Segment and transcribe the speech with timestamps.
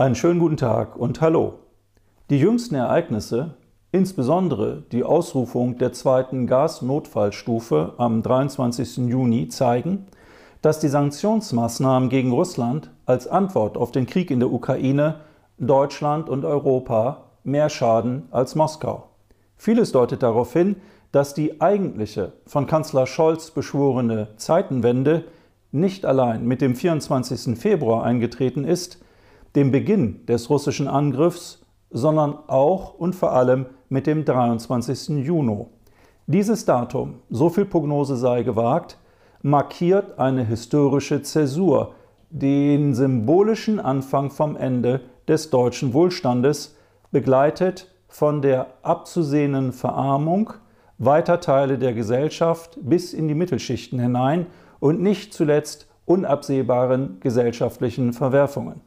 [0.00, 1.58] Einen schönen guten Tag und hallo.
[2.30, 3.56] Die jüngsten Ereignisse,
[3.92, 8.96] insbesondere die Ausrufung der zweiten Gasnotfallstufe am 23.
[9.10, 10.06] Juni, zeigen,
[10.62, 15.16] dass die Sanktionsmaßnahmen gegen Russland als Antwort auf den Krieg in der Ukraine
[15.58, 19.10] Deutschland und Europa mehr schaden als Moskau.
[19.58, 20.76] Vieles deutet darauf hin,
[21.12, 25.24] dass die eigentliche von Kanzler Scholz beschworene Zeitenwende
[25.72, 27.58] nicht allein mit dem 24.
[27.58, 29.04] Februar eingetreten ist,
[29.56, 35.24] dem Beginn des russischen Angriffs, sondern auch und vor allem mit dem 23.
[35.26, 35.66] Juni.
[36.26, 38.98] Dieses Datum, so viel Prognose sei gewagt,
[39.42, 41.94] markiert eine historische Zäsur,
[42.30, 46.76] den symbolischen Anfang vom Ende des deutschen Wohlstandes,
[47.10, 50.52] begleitet von der abzusehenden Verarmung
[50.98, 54.46] weiter Teile der Gesellschaft bis in die Mittelschichten hinein
[54.78, 58.82] und nicht zuletzt unabsehbaren gesellschaftlichen Verwerfungen.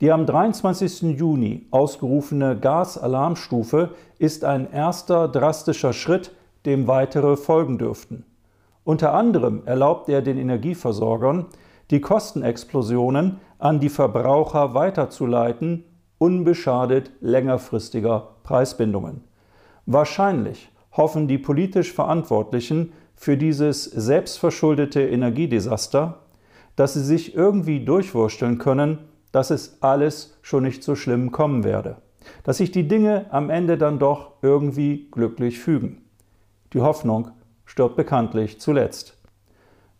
[0.00, 1.18] Die am 23.
[1.18, 6.32] Juni ausgerufene Gasalarmstufe ist ein erster drastischer Schritt,
[6.66, 8.24] dem weitere folgen dürften.
[8.84, 11.46] Unter anderem erlaubt er den Energieversorgern,
[11.90, 15.84] die Kostenexplosionen an die Verbraucher weiterzuleiten,
[16.18, 19.24] unbeschadet längerfristiger Preisbindungen.
[19.84, 26.20] Wahrscheinlich hoffen die politisch Verantwortlichen für dieses selbstverschuldete Energiedesaster,
[26.76, 28.98] dass sie sich irgendwie durchwursteln können,
[29.32, 31.96] dass es alles schon nicht so schlimm kommen werde,
[32.44, 36.02] dass sich die Dinge am Ende dann doch irgendwie glücklich fügen.
[36.72, 37.30] Die Hoffnung
[37.64, 39.16] stirbt bekanntlich zuletzt.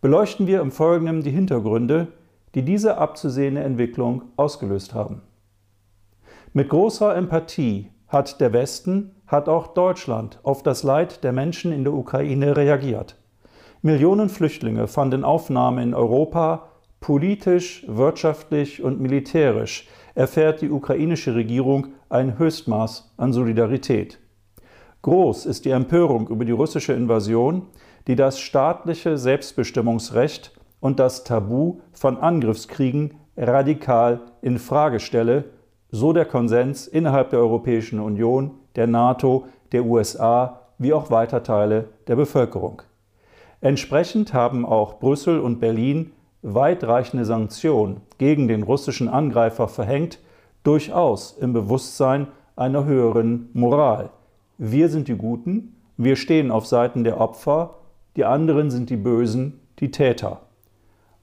[0.01, 2.09] Beleuchten wir im Folgenden die Hintergründe,
[2.55, 5.23] die diese abzusehende Entwicklung ausgelöst haben.
[6.53, 11.85] Mit großer Empathie hat der Westen, hat auch Deutschland auf das Leid der Menschen in
[11.85, 13.17] der Ukraine reagiert.
[13.83, 16.68] Millionen Flüchtlinge fanden Aufnahme in Europa,
[17.01, 24.19] Politisch, wirtschaftlich und militärisch erfährt die ukrainische Regierung ein Höchstmaß an Solidarität.
[25.03, 27.67] Groß ist die Empörung über die russische Invasion,
[28.09, 35.45] die das staatliche Selbstbestimmungsrecht und das Tabu von Angriffskriegen radikal in Frage stelle,
[35.91, 41.89] so der Konsens innerhalb der Europäischen Union, der NATO, der USA wie auch weiter Teile
[42.07, 42.83] der Bevölkerung.
[43.61, 46.13] Entsprechend haben auch Brüssel und Berlin
[46.43, 50.21] weitreichende Sanktionen gegen den russischen Angreifer verhängt,
[50.63, 54.11] durchaus im Bewusstsein einer höheren Moral.
[54.59, 57.77] Wir sind die Guten, wir stehen auf Seiten der Opfer,
[58.17, 60.41] die anderen sind die Bösen, die Täter.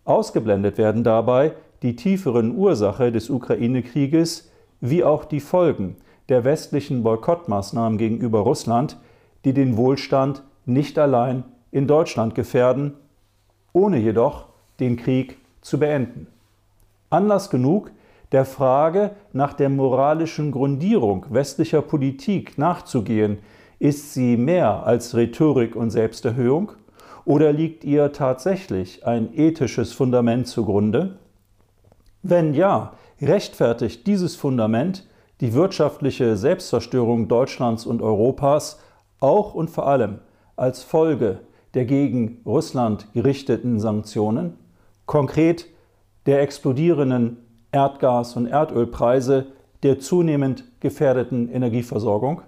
[0.06, 5.98] Ausgeblendet werden dabei die tieferen Ursache des Ukraine-Krieges wie auch die Folgen
[6.30, 8.98] der westlichen Boykottmaßnahmen gegenüber Russland,
[9.44, 12.94] die den Wohlstand nicht allein in Deutschland gefährden,
[13.74, 14.48] ohne jedoch
[14.80, 16.28] den Krieg zu beenden.
[17.10, 17.92] Anlass genug,
[18.32, 23.38] der Frage nach der moralischen Grundierung westlicher Politik nachzugehen,
[23.80, 26.72] ist sie mehr als Rhetorik und Selbsterhöhung
[27.26, 31.18] oder liegt ihr tatsächlich ein ethisches Fundament zugrunde?
[32.24, 35.08] Wenn ja, rechtfertigt dieses Fundament
[35.42, 38.80] die wirtschaftliche Selbstzerstörung Deutschlands und Europas
[39.20, 40.20] auch und vor allem
[40.56, 41.40] als Folge
[41.74, 44.58] der gegen Russland gerichteten Sanktionen?
[45.06, 45.68] Konkret
[46.26, 47.38] der explodierenden
[47.72, 49.48] Erdgas- und Erdölpreise,
[49.84, 52.42] der zunehmend gefährdeten Energieversorgung?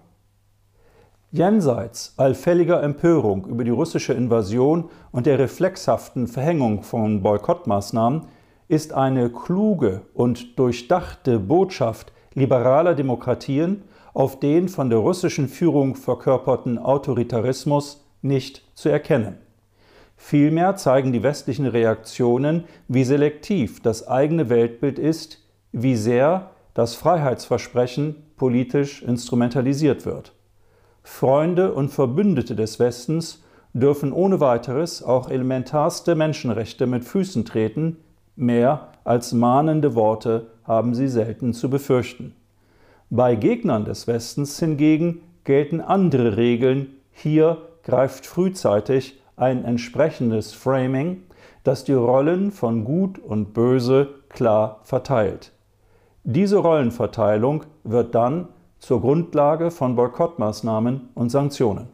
[1.31, 8.23] Jenseits allfälliger Empörung über die russische Invasion und der reflexhaften Verhängung von Boykottmaßnahmen
[8.69, 16.77] ist eine kluge und durchdachte Botschaft liberaler Demokratien auf den von der russischen Führung verkörperten
[16.77, 19.37] Autoritarismus nicht zu erkennen.
[20.17, 28.15] Vielmehr zeigen die westlichen Reaktionen, wie selektiv das eigene Weltbild ist, wie sehr das Freiheitsversprechen
[28.35, 30.33] politisch instrumentalisiert wird.
[31.03, 37.97] Freunde und Verbündete des Westens dürfen ohne weiteres auch elementarste Menschenrechte mit Füßen treten,
[38.35, 42.35] mehr als mahnende Worte haben sie selten zu befürchten.
[43.09, 51.23] Bei Gegnern des Westens hingegen gelten andere Regeln, hier greift frühzeitig ein entsprechendes Framing,
[51.63, 55.53] das die Rollen von Gut und Böse klar verteilt.
[56.23, 58.49] Diese Rollenverteilung wird dann
[58.79, 61.87] zur Grundlage von Boykottmaßnahmen und Sanktionen.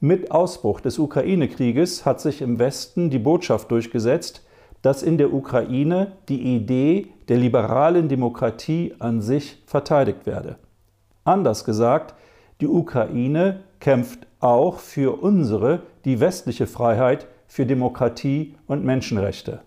[0.00, 4.46] Mit Ausbruch des Ukraine-Krieges hat sich im Westen die Botschaft durchgesetzt,
[4.82, 10.56] dass in der Ukraine die Idee der liberalen Demokratie an sich verteidigt werde.
[11.24, 12.14] Anders gesagt,
[12.60, 19.60] die Ukraine kämpft auch für unsere, die westliche Freiheit, für Demokratie und Menschenrechte.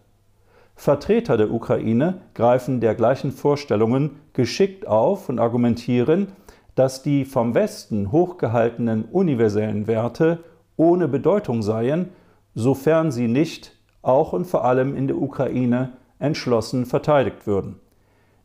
[0.75, 6.29] Vertreter der Ukraine greifen dergleichen Vorstellungen geschickt auf und argumentieren,
[6.75, 10.43] dass die vom Westen hochgehaltenen universellen Werte
[10.77, 12.09] ohne Bedeutung seien,
[12.55, 17.79] sofern sie nicht auch und vor allem in der Ukraine entschlossen verteidigt würden.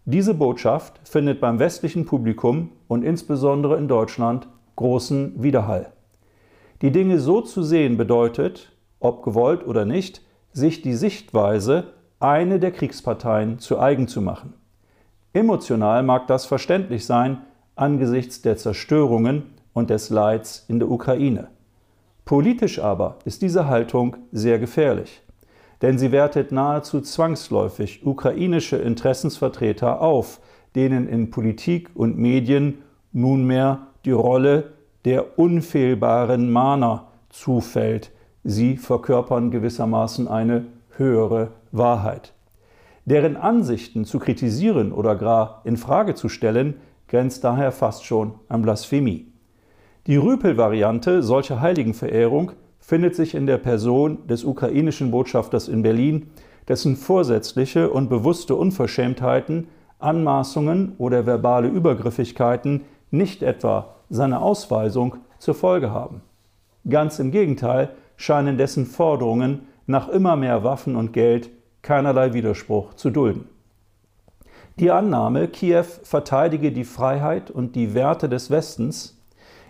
[0.05, 5.93] Diese Botschaft findet beim westlichen Publikum und insbesondere in Deutschland großen Widerhall.
[6.83, 12.73] Die Dinge so zu sehen bedeutet, ob gewollt oder nicht, sich die Sichtweise, eine der
[12.73, 14.55] Kriegsparteien zu eigen zu machen.
[15.33, 17.39] Emotional mag das verständlich sein
[17.75, 19.45] angesichts der Zerstörungen
[19.75, 21.49] und des Leids in der Ukraine.
[22.25, 25.23] Politisch aber ist diese Haltung sehr gefährlich,
[25.83, 30.41] denn sie wertet nahezu zwangsläufig ukrainische Interessensvertreter auf,
[30.75, 32.83] denen in Politik und Medien
[33.13, 34.73] nunmehr die Rolle
[35.07, 38.11] der unfehlbaren Mahner zufällt.
[38.43, 40.67] Sie verkörpern gewissermaßen eine
[40.97, 42.35] höhere Wahrheit.
[43.05, 46.75] Deren Ansichten zu kritisieren oder gar in Frage zu stellen,
[47.07, 49.33] grenzt daher fast schon an Blasphemie.
[50.09, 56.31] Die Rüpel-Variante solcher Heiligenverehrung findet sich in der Person des ukrainischen Botschafters in Berlin,
[56.67, 59.69] dessen vorsätzliche und bewusste Unverschämtheiten,
[60.01, 62.83] Anmaßungen oder verbale Übergriffigkeiten
[63.13, 66.23] nicht etwa seine Ausweisung zur Folge haben.
[66.89, 71.51] Ganz im Gegenteil scheinen dessen Forderungen nach immer mehr Waffen und Geld
[71.83, 73.49] keinerlei Widerspruch zu dulden.
[74.79, 79.19] Die Annahme, Kiew verteidige die Freiheit und die Werte des Westens,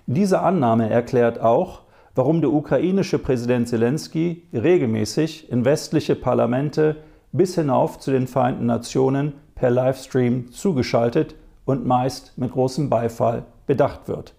[0.06, 1.82] diese Annahme erklärt auch,
[2.14, 6.96] warum der ukrainische Präsident Zelensky regelmäßig in westliche Parlamente
[7.32, 11.34] bis hinauf zu den Vereinten Nationen per Livestream zugeschaltet
[11.64, 14.34] und meist mit großem Beifall bedacht wird.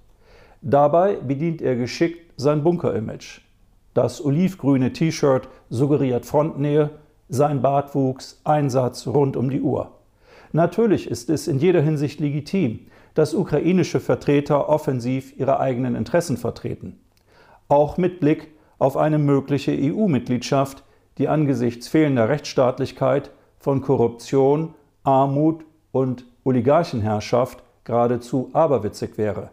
[0.61, 3.41] Dabei bedient er geschickt sein Bunker-Image.
[3.93, 6.91] Das olivgrüne T-Shirt suggeriert Frontnähe,
[7.29, 9.91] sein Bartwuchs, Einsatz rund um die Uhr.
[10.53, 16.99] Natürlich ist es in jeder Hinsicht legitim, dass ukrainische Vertreter offensiv ihre eigenen Interessen vertreten.
[17.67, 20.83] Auch mit Blick auf eine mögliche EU-Mitgliedschaft,
[21.17, 29.49] die angesichts fehlender Rechtsstaatlichkeit von Korruption, Armut und Oligarchenherrschaft geradezu aberwitzig wäre.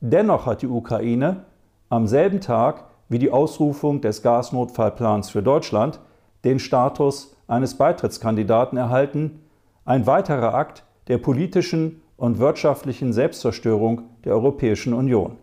[0.00, 1.44] Dennoch hat die Ukraine
[1.88, 5.98] am selben Tag wie die Ausrufung des Gasnotfallplans für Deutschland
[6.44, 9.42] den Status eines Beitrittskandidaten erhalten,
[9.84, 15.36] ein weiterer Akt der politischen und wirtschaftlichen Selbstzerstörung der Europäischen Union.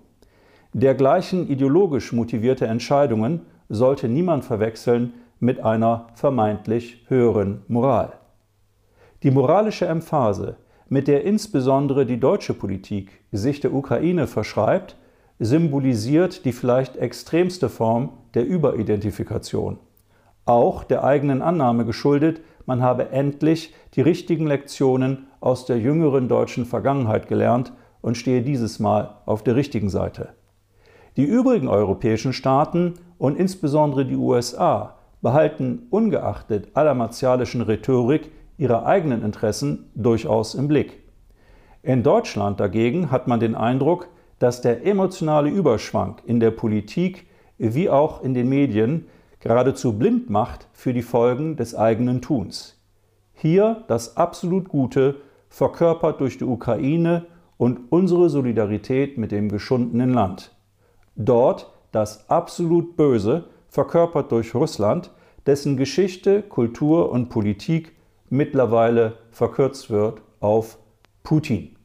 [0.74, 8.14] Dergleichen ideologisch motivierte Entscheidungen sollte niemand verwechseln mit einer vermeintlich höheren Moral.
[9.24, 10.56] Die moralische Emphase,
[10.92, 14.98] mit der insbesondere die deutsche Politik sich der Ukraine verschreibt,
[15.40, 19.80] symbolisiert die vielleicht extremste Form der Überidentifikation.
[20.44, 26.66] Auch der eigenen Annahme geschuldet, man habe endlich die richtigen Lektionen aus der jüngeren deutschen
[26.66, 27.72] Vergangenheit gelernt
[28.02, 30.34] und stehe dieses Mal auf der richtigen Seite.
[31.16, 38.30] Die übrigen europäischen Staaten und insbesondere die USA behalten ungeachtet aller martialischen Rhetorik
[38.62, 41.02] ihre eigenen Interessen durchaus im Blick.
[41.82, 47.26] In Deutschland dagegen hat man den Eindruck, dass der emotionale Überschwang in der Politik
[47.58, 49.08] wie auch in den Medien
[49.40, 52.80] geradezu blind macht für die Folgen des eigenen Tuns.
[53.34, 55.16] Hier das absolut Gute,
[55.50, 57.26] verkörpert durch die Ukraine
[57.58, 60.56] und unsere Solidarität mit dem geschundenen Land.
[61.16, 65.10] Dort das absolut Böse, verkörpert durch Russland,
[65.48, 67.94] dessen Geschichte, Kultur und Politik
[68.32, 70.80] mittlerweile verkürzt wird auf
[71.22, 71.76] Putin.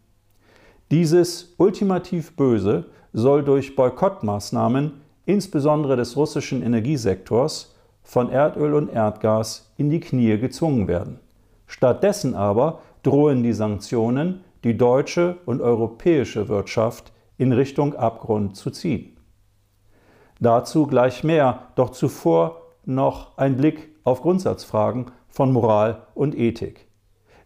[0.91, 9.91] Dieses ultimativ Böse soll durch Boykottmaßnahmen insbesondere des russischen Energiesektors, von Erdöl und Erdgas in
[9.91, 11.19] die Knie gezwungen werden.
[11.67, 19.17] Stattdessen aber drohen die Sanktionen die deutsche und europäische Wirtschaft in Richtung Abgrund zu ziehen.
[20.38, 26.87] Dazu gleich mehr, doch zuvor noch ein Blick auf Grundsatzfragen von Moral und Ethik.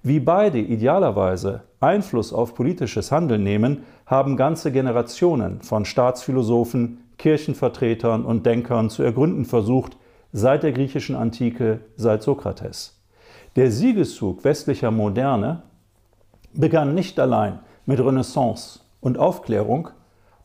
[0.04, 8.46] Wie beide idealerweise Einfluss auf politisches Handeln nehmen, haben ganze Generationen von Staatsphilosophen, Kirchenvertretern und
[8.46, 9.96] Denkern zu ergründen versucht,
[10.32, 12.96] seit der griechischen Antike, seit Sokrates.
[13.56, 15.64] Der Siegeszug westlicher Moderne
[16.52, 19.88] begann nicht allein mit Renaissance und Aufklärung,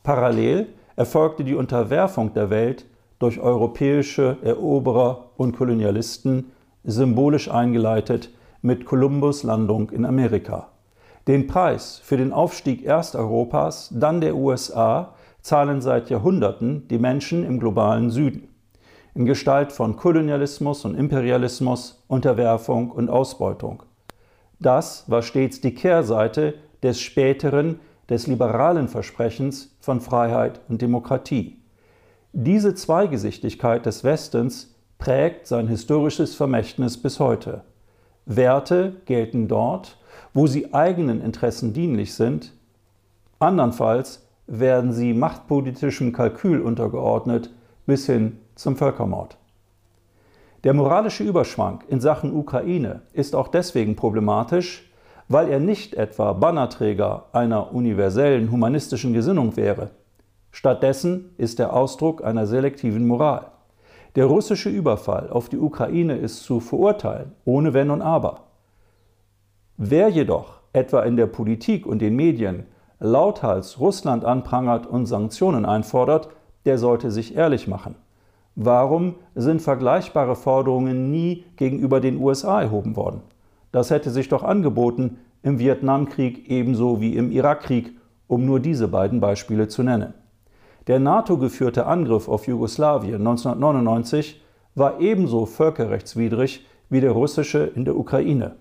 [0.02, 2.86] parallel erfolgte die Unterwerfung der Welt
[3.20, 6.50] durch europäische Eroberer und Kolonialisten,
[6.86, 8.30] symbolisch eingeleitet
[8.62, 10.68] mit Kolumbus Landung in Amerika.
[11.28, 17.44] Den Preis für den Aufstieg erst Europas, dann der USA zahlen seit Jahrhunderten die Menschen
[17.44, 18.48] im globalen Süden.
[19.16, 23.82] in Gestalt von Kolonialismus und Imperialismus, Unterwerfung und Ausbeutung.
[24.60, 31.62] Das war stets die Kehrseite des späteren, des liberalen Versprechens von Freiheit und Demokratie.
[32.34, 37.62] Diese Zweigesichtigkeit des Westens prägt sein historisches Vermächtnis bis heute.
[38.24, 39.98] Werte gelten dort,
[40.34, 42.52] wo sie eigenen Interessen dienlich sind,
[43.38, 47.50] andernfalls werden sie machtpolitischem Kalkül untergeordnet
[47.86, 49.36] bis hin zum Völkermord.
[50.64, 54.90] Der moralische Überschwang in Sachen Ukraine ist auch deswegen problematisch,
[55.28, 59.90] weil er nicht etwa Bannerträger einer universellen humanistischen Gesinnung wäre.
[60.50, 63.52] Stattdessen ist er Ausdruck einer selektiven Moral.
[64.16, 68.44] Der russische Überfall auf die Ukraine ist zu verurteilen, ohne Wenn und Aber.
[69.76, 72.64] Wer jedoch etwa in der Politik und den Medien
[72.98, 76.30] lauthals Russland anprangert und Sanktionen einfordert,
[76.64, 77.94] der sollte sich ehrlich machen.
[78.54, 83.20] Warum sind vergleichbare Forderungen nie gegenüber den USA erhoben worden?
[83.70, 87.92] Das hätte sich doch angeboten im Vietnamkrieg ebenso wie im Irakkrieg,
[88.28, 90.14] um nur diese beiden Beispiele zu nennen.
[90.86, 94.40] Der NATO-geführte Angriff auf Jugoslawien 1999
[94.76, 98.54] war ebenso völkerrechtswidrig wie der russische in der Ukraine.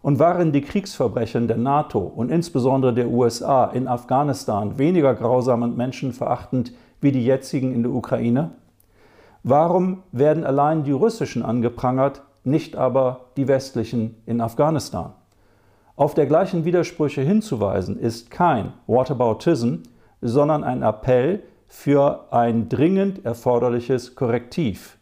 [0.00, 5.76] Und waren die Kriegsverbrechen der NATO und insbesondere der USA in Afghanistan weniger grausam und
[5.76, 8.52] menschenverachtend wie die jetzigen in der Ukraine?
[9.42, 15.12] Warum werden allein die russischen angeprangert, nicht aber die westlichen in Afghanistan?
[15.96, 19.78] Auf dergleichen Widersprüche hinzuweisen ist kein Whataboutism,
[20.20, 24.96] sondern ein Appell für ein dringend erforderliches Korrektiv.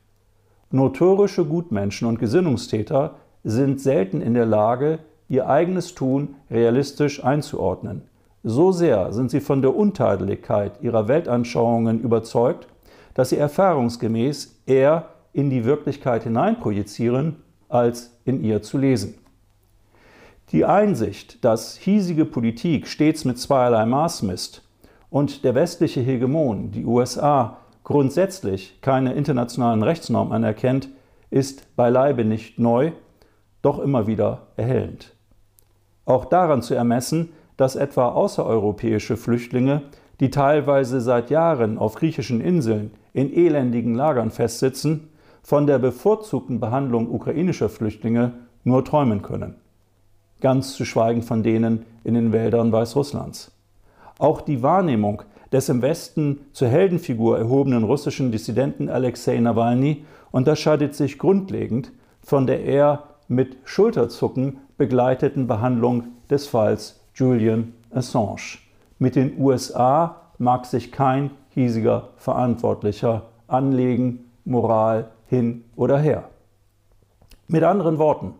[0.71, 8.03] Notorische Gutmenschen und Gesinnungstäter sind selten in der Lage, ihr eigenes Tun realistisch einzuordnen.
[8.43, 12.69] So sehr sind sie von der Untadeligkeit ihrer Weltanschauungen überzeugt,
[13.15, 17.37] dass sie erfahrungsgemäß eher in die Wirklichkeit hineinprojizieren,
[17.69, 19.15] als in ihr zu lesen.
[20.53, 24.66] Die Einsicht, dass hiesige Politik stets mit zweierlei Maß misst
[25.17, 30.91] und der westliche Hegemon, die USA, grundsätzlich keine internationalen Rechtsnormen anerkennt,
[31.31, 32.93] ist beileibe nicht neu,
[33.63, 35.15] doch immer wieder erhellend.
[36.05, 39.85] Auch daran zu ermessen, dass etwa außereuropäische Flüchtlinge,
[40.21, 45.09] die teilweise seit Jahren auf griechischen Inseln in elendigen Lagern festsitzen,
[45.43, 49.55] von der bevorzugten Behandlung ukrainischer Flüchtlinge nur träumen können.
[50.43, 53.56] Ganz zu schweigen von denen in den Wäldern Weißrusslands.
[54.19, 61.19] Auch die Wahrnehmung des im Westen zur Heldenfigur erhobenen russischen Dissidenten Alexei Nawalny unterscheidet sich
[61.19, 61.93] grundlegend
[62.23, 68.59] von der eher mit Schulterzucken begleiteten Behandlung des Falls Julian Assange.
[68.99, 76.25] Mit den USA mag sich kein hiesiger Verantwortlicher anlegen, Moral hin oder her.
[77.49, 78.35] Mit anderen Worten,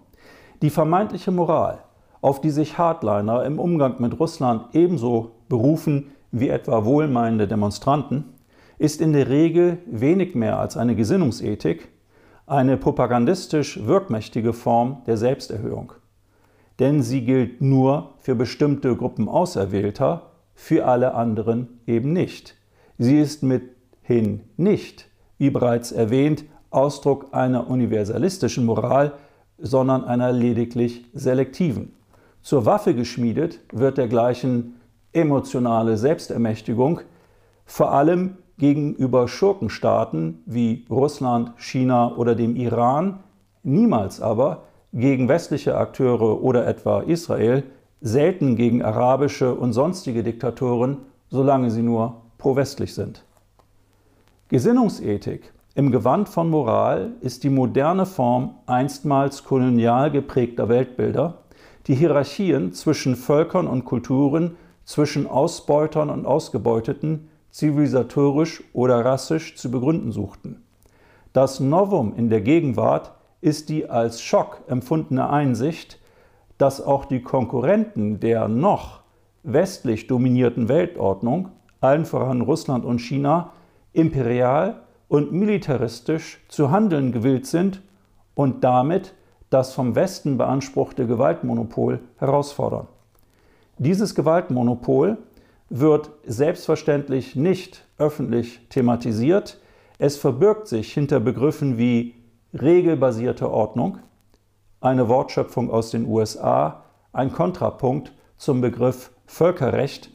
[0.63, 1.79] die vermeintliche Moral,
[2.21, 8.25] auf die sich Hardliner im Umgang mit Russland ebenso berufen wie etwa wohlmeinende Demonstranten,
[8.79, 11.89] ist in der Regel wenig mehr als eine Gesinnungsethik,
[12.47, 15.93] eine propagandistisch wirkmächtige Form der Selbsterhöhung.
[16.79, 22.55] Denn sie gilt nur für bestimmte Gruppen Auserwählter, für alle anderen eben nicht.
[22.99, 29.13] Sie ist mithin nicht, wie bereits erwähnt, Ausdruck einer universalistischen Moral,
[29.59, 31.95] sondern einer lediglich selektiven.
[32.43, 34.76] Zur Waffe geschmiedet wird dergleichen
[35.17, 37.01] emotionale Selbstermächtigung,
[37.65, 43.21] vor allem gegenüber Schurkenstaaten wie Russland, China oder dem Iran,
[43.63, 47.65] niemals aber gegen westliche Akteure oder etwa Israel,
[48.01, 53.25] selten gegen arabische und sonstige Diktatoren, solange sie nur pro-westlich sind.
[54.49, 61.39] Gesinnungsethik im Gewand von Moral ist die moderne Form einstmals kolonial geprägter Weltbilder,
[61.87, 64.57] die Hierarchien zwischen Völkern und Kulturen
[64.87, 70.63] zwischen Ausbeutern und Ausgebeuteten zivilisatorisch oder rassisch zu begründen suchten.
[71.35, 73.13] Das Novum in der Gegenwart
[73.43, 75.99] ist die als Schock empfundene Einsicht,
[76.57, 79.01] dass auch die Konkurrenten der noch
[79.43, 81.51] westlich dominierten Weltordnung,
[81.81, 83.53] allen voran Russland und China,
[83.93, 87.83] imperial und militaristisch zu handeln gewillt sind
[88.35, 89.15] und damit
[89.51, 92.89] das vom Westen beanspruchte Gewaltmonopol herausfordern.
[93.79, 95.19] Dieses Gewaltmonopol
[95.69, 99.61] wird selbstverständlich nicht öffentlich thematisiert.
[99.99, 102.15] Es verbirgt sich hinter Begriffen wie
[102.55, 103.99] regelbasierte Ordnung,
[104.81, 110.11] eine Wortschöpfung aus den USA, ein Kontrapunkt zum Begriff Völkerrecht,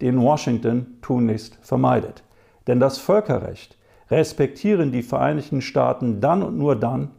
[0.00, 2.22] den Washington tunlichst vermeidet.
[2.66, 3.76] Denn das Völkerrecht
[4.10, 7.10] respektieren die Vereinigten Staaten dann und nur dann,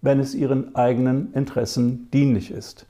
[0.00, 2.86] wenn es ihren eigenen Interessen dienlich ist.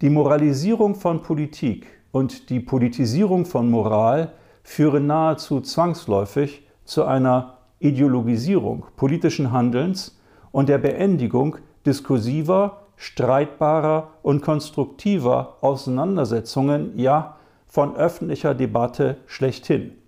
[0.00, 4.30] Die Moralisierung von Politik und die Politisierung von Moral
[4.62, 10.16] führen nahezu zwangsläufig zu einer Ideologisierung politischen Handelns
[10.52, 17.36] und der Beendigung diskursiver, streitbarer und konstruktiver Auseinandersetzungen, ja
[17.66, 19.98] von öffentlicher Debatte schlechthin.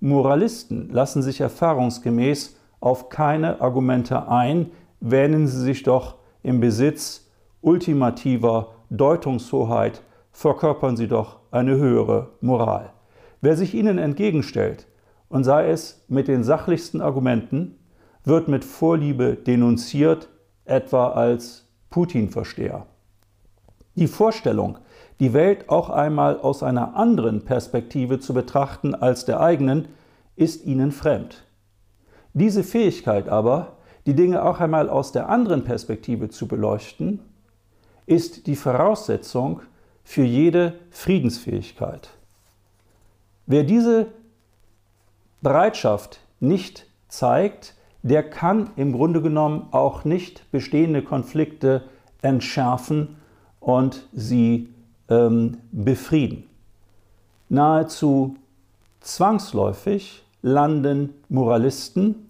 [0.00, 4.70] Moralisten lassen sich erfahrungsgemäß auf keine Argumente ein,
[5.00, 7.30] wähnen sie sich doch im Besitz
[7.62, 12.92] ultimativer Deutungshoheit, verkörpern sie doch eine höhere Moral.
[13.40, 14.86] Wer sich ihnen entgegenstellt,
[15.28, 17.78] und sei es mit den sachlichsten Argumenten,
[18.24, 20.28] wird mit Vorliebe denunziert,
[20.64, 22.86] etwa als Putin-Versteher.
[23.94, 24.78] Die Vorstellung,
[25.20, 29.86] die Welt auch einmal aus einer anderen Perspektive zu betrachten als der eigenen,
[30.34, 31.44] ist ihnen fremd.
[32.32, 37.20] Diese Fähigkeit aber, die Dinge auch einmal aus der anderen Perspektive zu beleuchten,
[38.10, 39.62] ist die Voraussetzung
[40.02, 42.10] für jede Friedensfähigkeit.
[43.46, 44.08] Wer diese
[45.42, 51.84] Bereitschaft nicht zeigt, der kann im Grunde genommen auch nicht bestehende Konflikte
[52.20, 53.16] entschärfen
[53.60, 54.68] und sie
[55.08, 56.48] ähm, befrieden.
[57.48, 58.36] Nahezu
[59.00, 62.28] zwangsläufig landen Moralisten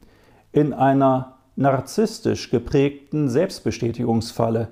[0.52, 4.68] in einer narzisstisch geprägten Selbstbestätigungsfalle.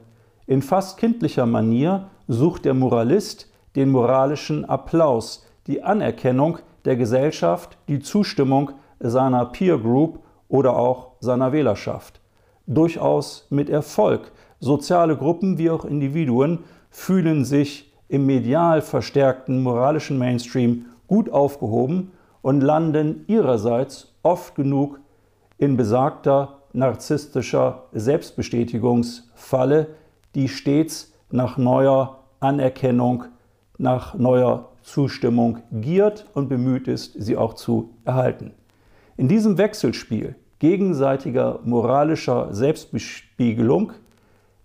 [0.48, 8.00] In fast kindlicher Manier sucht der Moralist den moralischen Applaus, die Anerkennung der Gesellschaft, die
[8.00, 12.22] Zustimmung seiner Peer Group oder auch seiner Wählerschaft.
[12.66, 14.32] Durchaus mit Erfolg.
[14.58, 22.62] Soziale Gruppen wie auch Individuen fühlen sich im medial verstärkten moralischen Mainstream gut aufgehoben und
[22.62, 24.98] landen ihrerseits oft genug
[25.58, 29.88] in besagter narzisstischer Selbstbestätigungsfalle,
[30.38, 33.25] die stets nach neuer Anerkennung,
[33.76, 38.53] nach neuer Zustimmung giert und bemüht ist, sie auch zu erhalten.
[39.16, 43.92] In diesem Wechselspiel gegenseitiger moralischer Selbstbespiegelung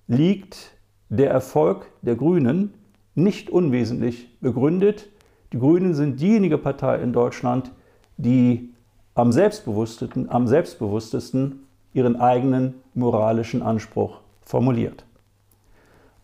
[0.08, 0.78] liegt
[1.10, 2.76] der Erfolg der Grünen
[3.16, 5.10] nicht unwesentlich begründet.
[5.54, 7.72] Die Grünen sind diejenige Partei in Deutschland,
[8.18, 8.70] die
[9.16, 15.04] am selbstbewusstesten, am selbstbewusstesten ihren eigenen moralischen Anspruch formuliert.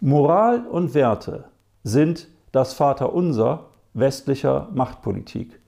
[0.01, 1.43] Moral und Werte
[1.83, 5.59] sind das Vaterunser westlicher Machtpolitik.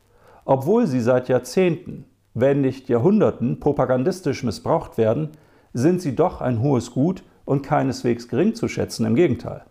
[0.46, 5.32] Obwohl sie seit Jahrzehnten, wenn nicht Jahrhunderten propagandistisch missbraucht werden,
[5.74, 9.66] sind sie doch ein hohes Gut und keineswegs gering zu schätzen, im Gegenteil.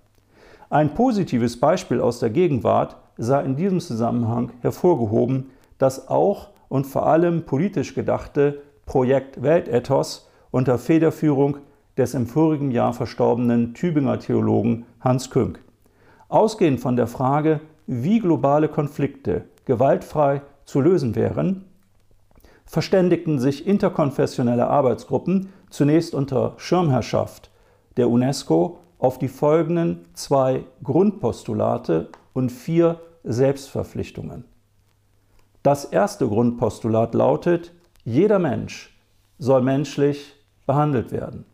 [0.68, 7.06] Ein positives Beispiel aus der Gegenwart sei in diesem Zusammenhang hervorgehoben das auch und vor
[7.06, 11.56] allem politisch gedachte Projekt Weltethos unter Federführung
[11.96, 15.60] des im vorigen Jahr verstorbenen Tübinger Theologen Hans Künk.
[16.28, 21.64] Ausgehend von der Frage, wie globale Konflikte gewaltfrei zu lösen wären,
[22.64, 27.50] verständigten sich interkonfessionelle Arbeitsgruppen zunächst unter Schirmherrschaft
[27.96, 34.44] der UNESCO auf die folgenden zwei Grundpostulate und vier Selbstverpflichtungen.
[35.62, 37.72] Das erste Grundpostulat lautet,
[38.04, 38.96] jeder Mensch
[39.38, 41.44] soll menschlich behandelt werden.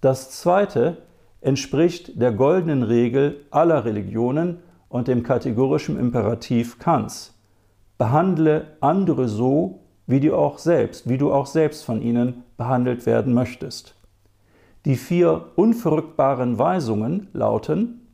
[0.00, 0.98] Das zweite
[1.40, 4.58] entspricht der goldenen Regel aller Religionen
[4.88, 7.34] und dem kategorischen Imperativ Kants.
[7.98, 13.34] Behandle andere so, wie du auch selbst, wie du auch selbst von ihnen behandelt werden
[13.34, 13.94] möchtest.
[14.84, 18.06] Die vier unverrückbaren Weisungen lauten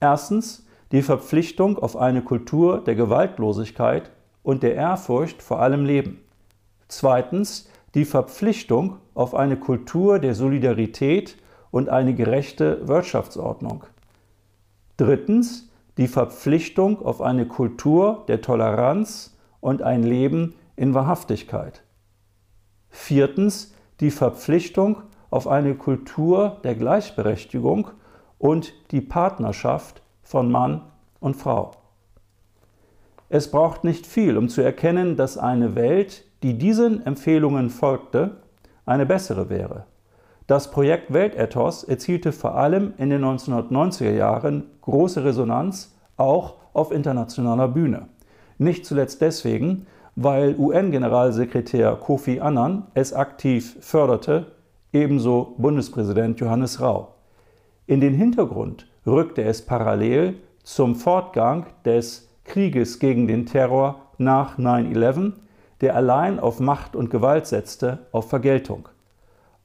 [0.00, 4.10] erstens die Verpflichtung auf eine Kultur der Gewaltlosigkeit
[4.42, 6.20] und der Ehrfurcht vor allem Leben.
[6.88, 11.38] Zweitens die Verpflichtung auf eine Kultur der Solidarität
[11.70, 13.84] und eine gerechte Wirtschaftsordnung.
[14.98, 21.84] Drittens die Verpflichtung auf eine Kultur der Toleranz und ein Leben in Wahrhaftigkeit.
[22.90, 24.98] Viertens die Verpflichtung
[25.30, 27.88] auf eine Kultur der Gleichberechtigung
[28.38, 30.82] und die Partnerschaft von Mann
[31.18, 31.70] und Frau.
[33.30, 38.36] Es braucht nicht viel, um zu erkennen, dass eine Welt, die diesen Empfehlungen folgte,
[38.84, 39.84] eine bessere wäre.
[40.46, 47.68] Das Projekt Weltethos erzielte vor allem in den 1990er Jahren große Resonanz, auch auf internationaler
[47.68, 48.08] Bühne.
[48.58, 54.52] Nicht zuletzt deswegen, weil UN-Generalsekretär Kofi Annan es aktiv förderte
[54.92, 57.14] ebenso Bundespräsident Johannes Rau.
[57.86, 65.32] In den Hintergrund rückte es parallel zum Fortgang des Krieges gegen den Terror nach 9-11,
[65.80, 68.88] der allein auf Macht und Gewalt setzte, auf Vergeltung.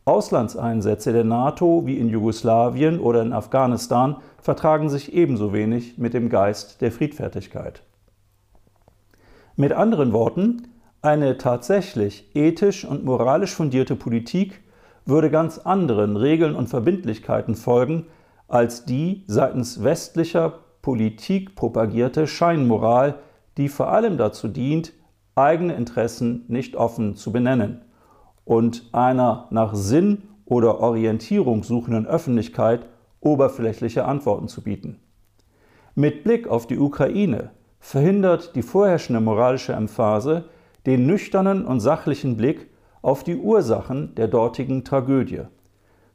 [0.05, 6.29] Auslandseinsätze der NATO wie in Jugoslawien oder in Afghanistan vertragen sich ebenso wenig mit dem
[6.29, 7.83] Geist der Friedfertigkeit.
[9.55, 10.67] Mit anderen Worten,
[11.03, 14.61] eine tatsächlich ethisch und moralisch fundierte Politik
[15.05, 18.05] würde ganz anderen Regeln und Verbindlichkeiten folgen
[18.51, 23.15] als die seitens westlicher Politik propagierte Scheinmoral,
[23.57, 24.91] die vor allem dazu dient,
[25.35, 27.81] eigene Interessen nicht offen zu benennen
[28.45, 32.85] und einer nach Sinn oder Orientierung suchenden Öffentlichkeit
[33.21, 34.99] oberflächliche Antworten zu bieten.
[35.95, 40.45] Mit Blick auf die Ukraine verhindert die vorherrschende moralische Emphase
[40.85, 42.69] den nüchternen und sachlichen Blick
[43.01, 45.43] auf die Ursachen der dortigen Tragödie.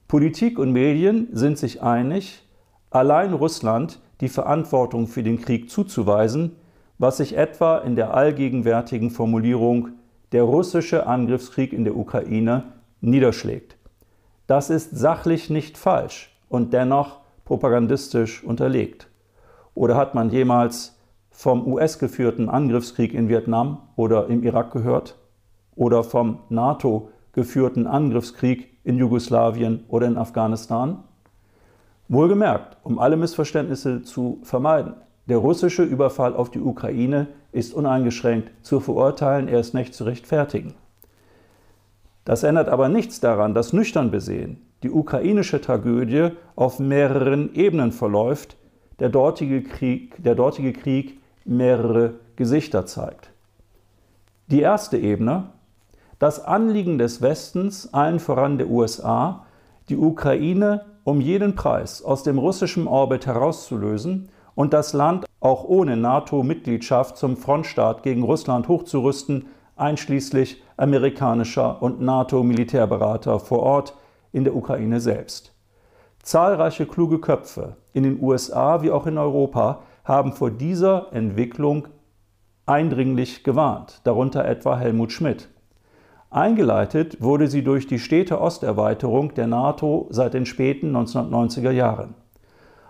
[0.08, 2.46] Politik und Medien sind sich einig,
[2.90, 6.56] allein Russland die Verantwortung für den Krieg zuzuweisen,
[6.98, 9.90] was sich etwa in der allgegenwärtigen Formulierung
[10.32, 12.64] der russische Angriffskrieg in der Ukraine
[13.00, 13.76] niederschlägt.
[14.46, 19.08] Das ist sachlich nicht falsch und dennoch propagandistisch unterlegt.
[19.74, 20.98] Oder hat man jemals
[21.30, 25.18] vom US-geführten Angriffskrieg in Vietnam oder im Irak gehört?
[25.74, 31.04] Oder vom NATO-geführten Angriffskrieg in Jugoslawien oder in Afghanistan?
[32.08, 34.94] Wohlgemerkt, um alle Missverständnisse zu vermeiden.
[35.28, 40.74] Der russische Überfall auf die Ukraine ist uneingeschränkt zu verurteilen, er ist nicht zu rechtfertigen.
[42.24, 48.56] Das ändert aber nichts daran, dass nüchtern besehen die ukrainische Tragödie auf mehreren Ebenen verläuft,
[49.00, 53.30] der dortige Krieg, der dortige Krieg mehrere Gesichter zeigt.
[54.48, 55.50] Die erste Ebene,
[56.18, 59.46] das Anliegen des Westens, allen voran der USA,
[59.88, 65.96] die Ukraine um jeden Preis aus dem russischen Orbit herauszulösen und das Land auch ohne
[65.96, 73.94] NATO-Mitgliedschaft zum Frontstaat gegen Russland hochzurüsten, einschließlich amerikanischer und NATO-Militärberater vor Ort
[74.32, 75.54] in der Ukraine selbst.
[76.22, 81.86] Zahlreiche kluge Köpfe in den USA wie auch in Europa haben vor dieser Entwicklung
[82.64, 85.48] eindringlich gewarnt, darunter etwa Helmut Schmidt.
[86.30, 92.14] Eingeleitet wurde sie durch die stete Osterweiterung der NATO seit den späten 1990er Jahren.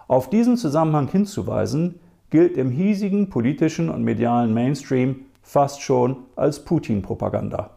[0.08, 7.70] Auf diesen Zusammenhang hinzuweisen, gilt im hiesigen politischen und medialen Mainstream fast schon als Putin-Propaganda.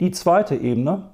[0.00, 1.10] Die zweite Ebene,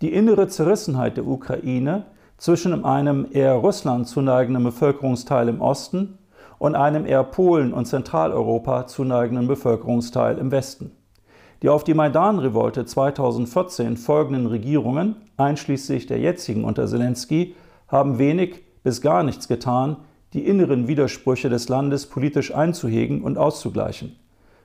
[0.00, 6.18] die innere Zerrissenheit der Ukraine zwischen einem eher Russland zuneigenden Bevölkerungsteil im Osten
[6.58, 10.92] und einem eher Polen und Zentraleuropa zuneigenden Bevölkerungsteil im Westen.
[11.62, 17.54] Die auf die Maidan-Revolte 2014 folgenden Regierungen, einschließlich der jetzigen unter Zelensky,
[17.88, 19.96] haben wenig bis gar nichts getan,
[20.34, 24.16] die inneren Widersprüche des Landes politisch einzuhegen und auszugleichen.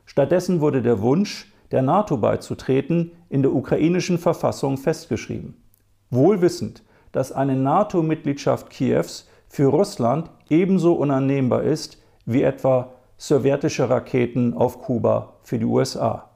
[0.06, 5.56] Stattdessen wurde der Wunsch, der NATO beizutreten, in der ukrainischen Verfassung festgeschrieben.
[6.10, 14.54] Wohl wissend, dass eine NATO-Mitgliedschaft Kiews für Russland ebenso unannehmbar ist wie etwa sowjetische Raketen
[14.54, 16.30] auf Kuba für die USA.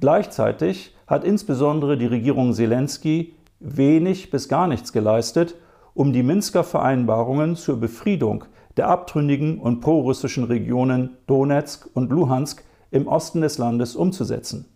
[0.00, 5.56] Gleichzeitig hat insbesondere die Regierung Zelensky wenig bis gar nichts geleistet,
[5.94, 8.44] um die Minsker Vereinbarungen zur Befriedung
[8.76, 14.66] der abtrünnigen und prorussischen Regionen Donetsk und Luhansk im Osten des Landes umzusetzen.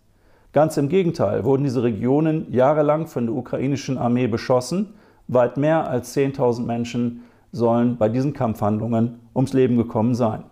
[0.53, 4.93] Ganz im Gegenteil wurden diese Regionen jahrelang von der ukrainischen Armee beschossen.
[5.27, 10.43] Weit mehr als 10.000 Menschen sollen bei diesen Kampfhandlungen ums Leben gekommen sein.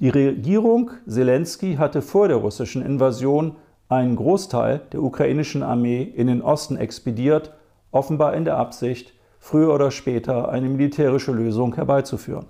[0.00, 3.56] Die Regierung Zelensky hatte vor der russischen Invasion
[3.88, 7.52] einen Großteil der ukrainischen Armee in den Osten expediert,
[7.90, 12.46] offenbar in der Absicht, früher oder später eine militärische Lösung herbeizuführen.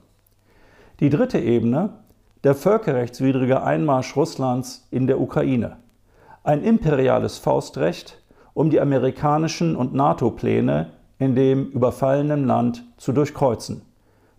[0.99, 1.91] Die dritte Ebene,
[2.45, 5.79] der völkerrechtswidrige Einmarsch Russlands in der Ukraine.
[6.43, 8.21] Ein imperiales Faustrecht,
[8.53, 13.83] um die amerikanischen und NATO-Pläne in dem überfallenen Land zu durchkreuzen.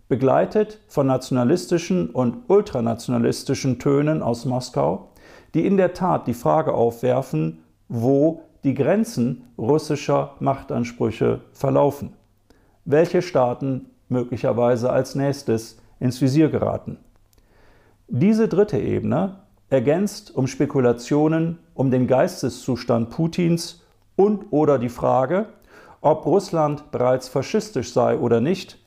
[0.08, 5.08] Begleitet von nationalistischen und ultranationalistischen Tönen aus Moskau,
[5.54, 12.12] die in der Tat die Frage aufwerfen, wo die Grenzen russischer Machtansprüche verlaufen
[12.84, 16.98] welche Staaten möglicherweise als nächstes ins Visier geraten.
[18.08, 19.38] Diese dritte Ebene
[19.70, 23.82] ergänzt um Spekulationen um den Geisteszustand Putins
[24.16, 25.46] und oder die Frage,
[26.00, 28.78] ob Russland bereits faschistisch sei oder nicht,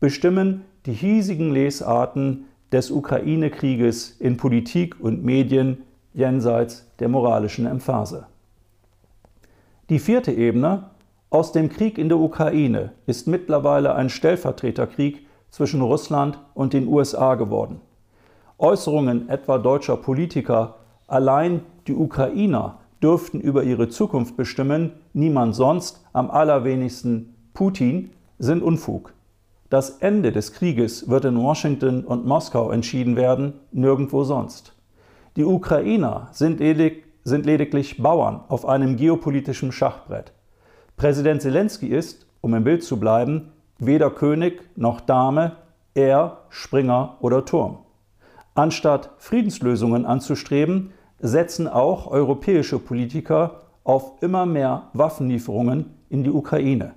[0.00, 8.26] bestimmen die hiesigen Lesarten des Ukraine-Krieges in Politik und Medien jenseits der moralischen Emphase.
[9.90, 10.90] Die vierte Ebene
[11.34, 17.34] aus dem Krieg in der Ukraine ist mittlerweile ein Stellvertreterkrieg zwischen Russland und den USA
[17.34, 17.80] geworden.
[18.56, 20.76] Äußerungen etwa deutscher Politiker,
[21.08, 29.12] allein die Ukrainer dürften über ihre Zukunft bestimmen, niemand sonst, am allerwenigsten Putin, sind Unfug.
[29.70, 34.76] Das Ende des Krieges wird in Washington und Moskau entschieden werden, nirgendwo sonst.
[35.34, 40.33] Die Ukrainer sind, ledig, sind lediglich Bauern auf einem geopolitischen Schachbrett.
[40.96, 45.56] Präsident Zelensky ist, um im Bild zu bleiben, weder König noch Dame,
[45.94, 47.78] er Springer oder Turm.
[48.54, 56.94] Anstatt Friedenslösungen anzustreben, setzen auch europäische Politiker auf immer mehr Waffenlieferungen in die Ukraine.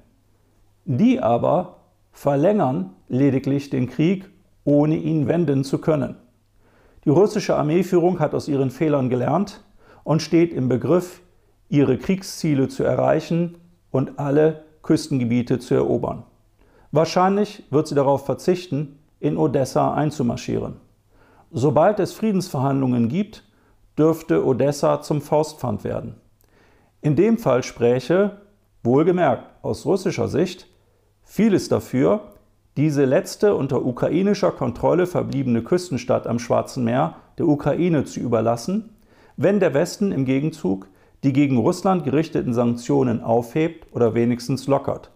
[0.85, 1.77] Die aber
[2.11, 4.29] verlängern lediglich den Krieg,
[4.63, 6.15] ohne ihn wenden zu können.
[7.05, 9.63] Die russische Armeeführung hat aus ihren Fehlern gelernt
[10.03, 11.21] und steht im Begriff,
[11.69, 13.57] ihre Kriegsziele zu erreichen
[13.91, 16.23] und alle Küstengebiete zu erobern.
[16.91, 20.75] Wahrscheinlich wird sie darauf verzichten, in Odessa einzumarschieren.
[21.51, 23.43] Sobald es Friedensverhandlungen gibt,
[23.97, 26.15] dürfte Odessa zum Faustpfand werden.
[27.01, 28.41] In dem Fall spräche,
[28.83, 30.67] wohlgemerkt aus russischer Sicht,
[31.23, 32.33] vieles dafür,
[32.77, 38.95] diese letzte unter ukrainischer Kontrolle verbliebene Küstenstadt am Schwarzen Meer der Ukraine zu überlassen,
[39.35, 40.87] wenn der Westen im Gegenzug
[41.23, 45.11] die gegen Russland gerichteten Sanktionen aufhebt oder wenigstens lockert.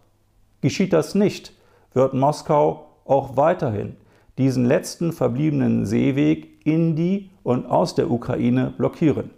[0.62, 1.54] Geschieht das nicht,
[1.94, 3.98] wird Moskau auch weiterhin
[4.38, 9.32] diesen letzten verbliebenen Seeweg in die und aus der Ukraine blockieren.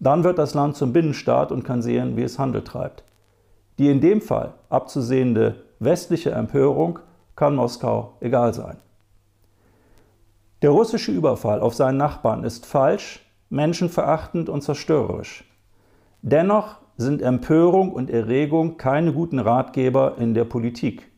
[0.00, 3.04] Dann wird das Land zum Binnenstaat und kann sehen, wie es Handel treibt.
[3.78, 6.98] Die in dem Fall abzusehende westliche Empörung
[7.34, 8.78] kann Moskau egal sein.
[10.62, 13.20] Der russische Überfall auf seinen Nachbarn ist falsch,
[13.50, 15.44] menschenverachtend und zerstörerisch.
[16.22, 21.10] Dennoch sind Empörung und Erregung keine guten Ratgeber in der Politik.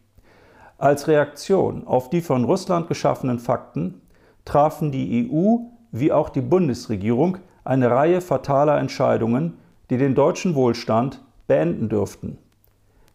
[0.76, 4.00] Als Reaktion auf die von Russland geschaffenen Fakten
[4.44, 5.58] trafen die EU
[5.92, 9.58] wie auch die Bundesregierung eine Reihe fataler Entscheidungen,
[9.90, 12.38] die den deutschen Wohlstand beenden dürften.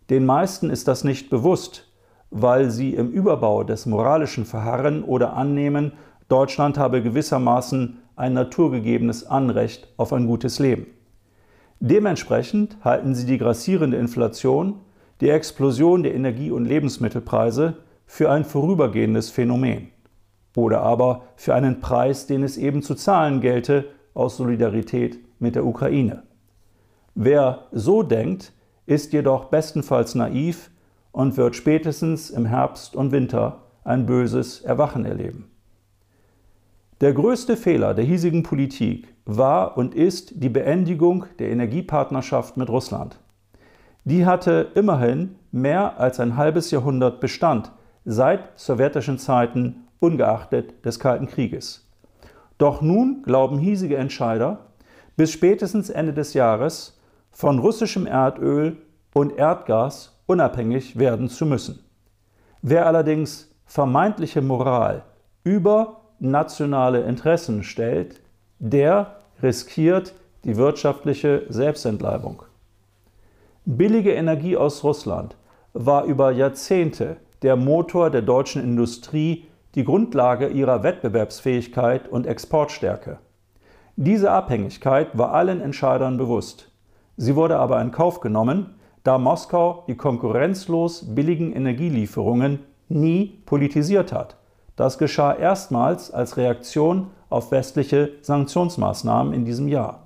[0.09, 1.91] Den meisten ist das nicht bewusst,
[2.29, 5.93] weil sie im Überbau des moralischen Verharren oder annehmen,
[6.27, 10.87] Deutschland habe gewissermaßen ein naturgegebenes Anrecht auf ein gutes Leben.
[11.85, 14.79] Dementsprechend halten sie die grassierende Inflation
[15.19, 19.89] die Explosion der Energie- und Lebensmittelpreise für ein vorübergehendes Phänomen
[20.55, 25.65] oder aber für einen Preis, den es eben zu zahlen gelte aus Solidarität mit der
[25.65, 26.23] Ukraine.
[27.15, 28.53] Wer so denkt,
[28.85, 30.71] ist jedoch bestenfalls naiv
[31.11, 35.52] und wird spätestens im Herbst und Winter ein böses Erwachen erleben.
[37.01, 43.19] Der größte Fehler der hiesigen Politik war und ist die Beendigung der Energiepartnerschaft mit Russland.
[44.05, 47.71] Die hatte immerhin mehr als ein halbes Jahrhundert Bestand,
[48.05, 51.89] seit sowjetischen Zeiten ungeachtet des Kalten Krieges.
[52.57, 54.59] Doch nun glauben hiesige Entscheider,
[55.15, 56.99] bis spätestens Ende des Jahres
[57.31, 58.77] von russischem Erdöl
[59.13, 61.79] und Erdgas unabhängig werden zu müssen.
[62.61, 65.03] Wer allerdings vermeintliche Moral
[65.43, 68.21] über nationale Interessen stellt,
[68.59, 70.13] der riskiert
[70.45, 72.43] die wirtschaftliche Selbstentleibung.
[73.65, 75.35] Billige Energie aus Russland
[75.73, 83.19] war über Jahrzehnte der Motor der deutschen Industrie, die Grundlage ihrer Wettbewerbsfähigkeit und Exportstärke.
[83.95, 86.71] Diese Abhängigkeit war allen Entscheidern bewusst.
[87.17, 94.37] Sie wurde aber in Kauf genommen, da Moskau die konkurrenzlos billigen Energielieferungen nie politisiert hat.
[94.75, 100.03] Das geschah erstmals als Reaktion auf westliche Sanktionsmaßnahmen in diesem Jahr.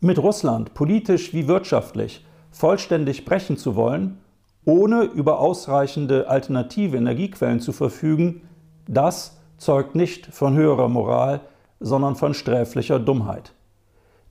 [0.00, 4.18] Mit Russland, politisch wie wirtschaftlich, vollständig brechen zu wollen,
[4.64, 8.42] ohne über ausreichende alternative Energiequellen zu verfügen,
[8.86, 11.40] das zeugt nicht von höherer Moral,
[11.80, 13.52] sondern von sträflicher Dummheit.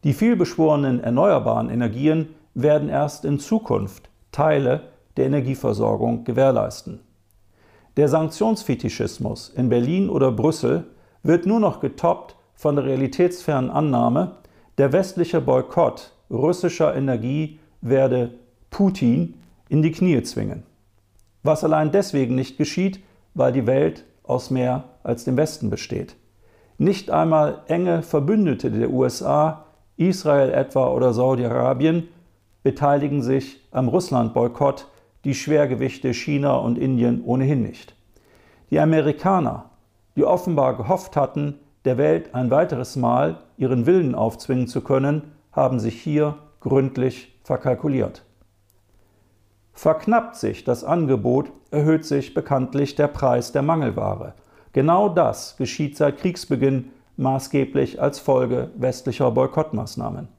[0.03, 4.83] Die vielbeschworenen erneuerbaren Energien werden erst in Zukunft Teile
[5.17, 6.99] der Energieversorgung gewährleisten.
[7.97, 10.83] Der Sanktionsfetischismus in Berlin oder Brüssel
[11.23, 14.37] wird nur noch getoppt von der realitätsfernen Annahme,
[14.77, 18.35] der westliche Boykott russischer Energie werde
[18.69, 19.33] Putin
[19.67, 20.61] in die Knie zwingen.
[21.41, 22.99] Was allein deswegen nicht geschieht,
[23.33, 26.15] weil die Welt aus mehr als dem Westen besteht.
[26.77, 32.09] Nicht einmal enge Verbündete der USA, Israel etwa oder Saudi-Arabien,
[32.61, 34.85] beteiligen sich am Russland-Boykott,
[35.27, 37.93] die Schwergewichte China und Indien ohnehin nicht.
[38.71, 39.71] Die Amerikaner,
[40.15, 45.81] die offenbar gehofft hatten, der Welt ein weiteres Mal ihren Willen aufzwingen zu können, haben
[45.81, 48.23] sich hier gründlich verkalkuliert.
[49.73, 54.33] Verknappt sich das Angebot, erhöht sich bekanntlich der Preis der Mangelware.
[54.71, 60.29] Genau das geschieht seit Kriegsbeginn maßgeblich als Folge westlicher Boykottmaßnahmen.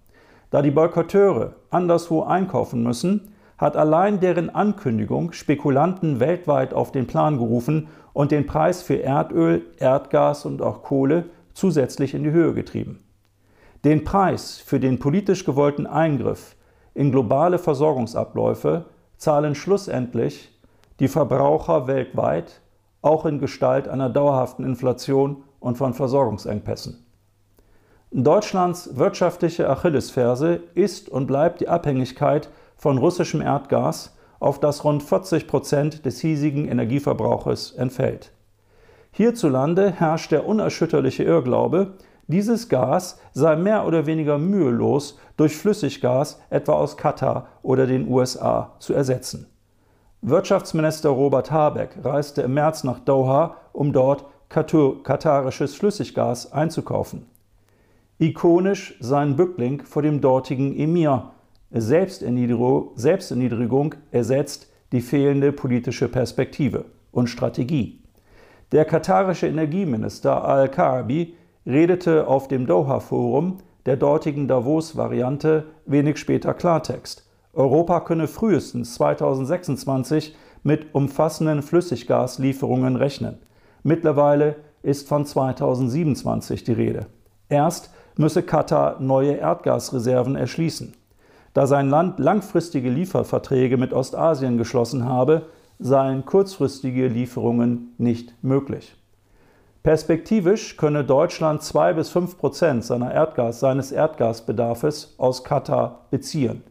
[0.48, 7.38] Da die Boykotteure anderswo einkaufen müssen, hat allein deren Ankündigung Spekulanten weltweit auf den Plan
[7.38, 13.00] gerufen und den Preis für Erdöl, Erdgas und auch Kohle zusätzlich in die Höhe getrieben.
[13.84, 16.56] Den Preis für den politisch gewollten Eingriff
[16.94, 20.56] in globale Versorgungsabläufe zahlen schlussendlich
[21.00, 22.60] die Verbraucher weltweit,
[23.02, 27.04] auch in Gestalt einer dauerhaften Inflation und von Versorgungsengpässen.
[28.10, 35.46] Deutschlands wirtschaftliche Achillesferse ist und bleibt die Abhängigkeit von russischem Erdgas, auf das rund 40
[35.46, 38.32] Prozent des hiesigen Energieverbrauches entfällt.
[39.10, 41.94] Hierzulande herrscht der unerschütterliche Irrglaube,
[42.28, 48.74] dieses Gas sei mehr oder weniger mühelos durch Flüssiggas etwa aus Katar oder den USA
[48.78, 49.46] zu ersetzen.
[50.20, 57.26] Wirtschaftsminister Robert Habeck reiste im März nach Doha, um dort katarisches Flüssiggas einzukaufen.
[58.18, 61.30] Ikonisch sein Bückling vor dem dortigen Emir,
[61.70, 68.00] Selbsterniedrigung, Selbsterniedrigung ersetzt die fehlende politische Perspektive und Strategie.
[68.72, 71.34] Der katarische Energieminister Al-Karabi
[71.66, 77.28] redete auf dem Doha-Forum der dortigen Davos-Variante wenig später Klartext.
[77.52, 83.38] Europa könne frühestens 2026 mit umfassenden Flüssiggaslieferungen rechnen.
[83.82, 87.06] Mittlerweile ist von 2027 die Rede.
[87.48, 90.94] Erst müsse Katar neue Erdgasreserven erschließen.
[91.54, 95.46] Da sein Land langfristige Lieferverträge mit Ostasien geschlossen habe,
[95.78, 98.96] seien kurzfristige Lieferungen nicht möglich.
[99.82, 106.62] Perspektivisch könne Deutschland zwei bis fünf Prozent seiner Erdgas, seines Erdgasbedarfs aus Katar beziehen.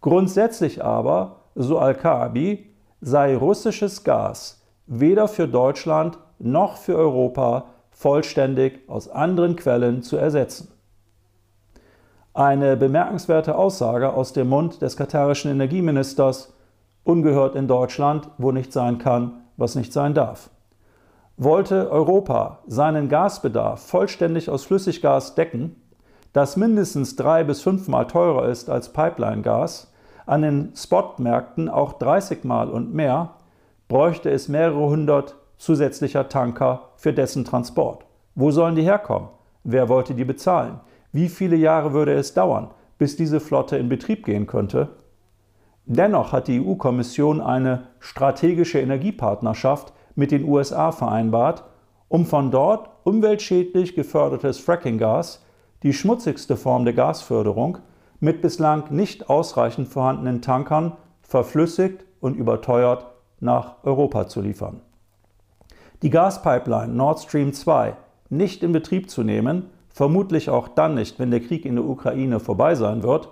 [0.00, 2.66] Grundsätzlich aber, so Al-Kaabi,
[3.00, 10.69] sei russisches Gas weder für Deutschland noch für Europa vollständig aus anderen Quellen zu ersetzen.
[12.32, 16.52] Eine bemerkenswerte Aussage aus dem Mund des katarischen Energieministers,
[17.02, 20.48] ungehört in Deutschland, wo nicht sein kann, was nicht sein darf.
[21.36, 25.74] Wollte Europa seinen Gasbedarf vollständig aus Flüssiggas decken,
[26.32, 29.92] das mindestens drei bis fünfmal teurer ist als Pipeline-Gas,
[30.26, 33.30] an den Spotmärkten auch 30 Mal und mehr,
[33.88, 38.04] bräuchte es mehrere hundert zusätzlicher Tanker für dessen Transport.
[38.36, 39.30] Wo sollen die herkommen?
[39.64, 40.78] Wer wollte die bezahlen?
[41.12, 44.88] Wie viele Jahre würde es dauern, bis diese Flotte in Betrieb gehen könnte?
[45.86, 51.64] Dennoch hat die EU-Kommission eine strategische Energiepartnerschaft mit den USA vereinbart,
[52.08, 55.44] um von dort umweltschädlich gefördertes Frackinggas,
[55.82, 57.78] die schmutzigste Form der Gasförderung,
[58.20, 60.92] mit bislang nicht ausreichend vorhandenen Tankern
[61.22, 63.06] verflüssigt und überteuert
[63.40, 64.82] nach Europa zu liefern.
[66.02, 67.96] Die Gaspipeline Nord Stream 2
[68.28, 72.40] nicht in Betrieb zu nehmen, vermutlich auch dann nicht, wenn der Krieg in der Ukraine
[72.40, 73.28] vorbei sein wird,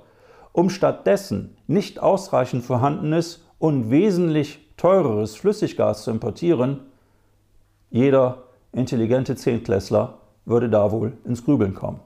[0.53, 6.81] um stattdessen nicht ausreichend vorhandenes und wesentlich teureres Flüssiggas zu importieren,
[7.91, 12.01] jeder intelligente Zehntklässler würde da wohl ins Grübeln kommen.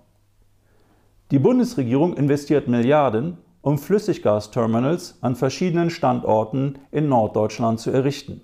[1.30, 8.42] Die Bundesregierung investiert Milliarden, um Flüssiggasterminals an verschiedenen Standorten in Norddeutschland zu errichten.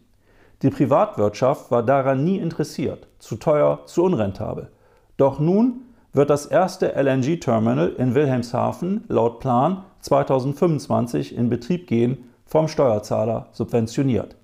[0.62, 4.70] Die Privatwirtschaft war daran nie interessiert, zu teuer, zu unrentabel.
[5.16, 5.82] Doch nun
[6.18, 14.34] wird das erste LNG-Terminal in Wilhelmshaven laut Plan 2025 in Betrieb gehen, vom Steuerzahler subventioniert.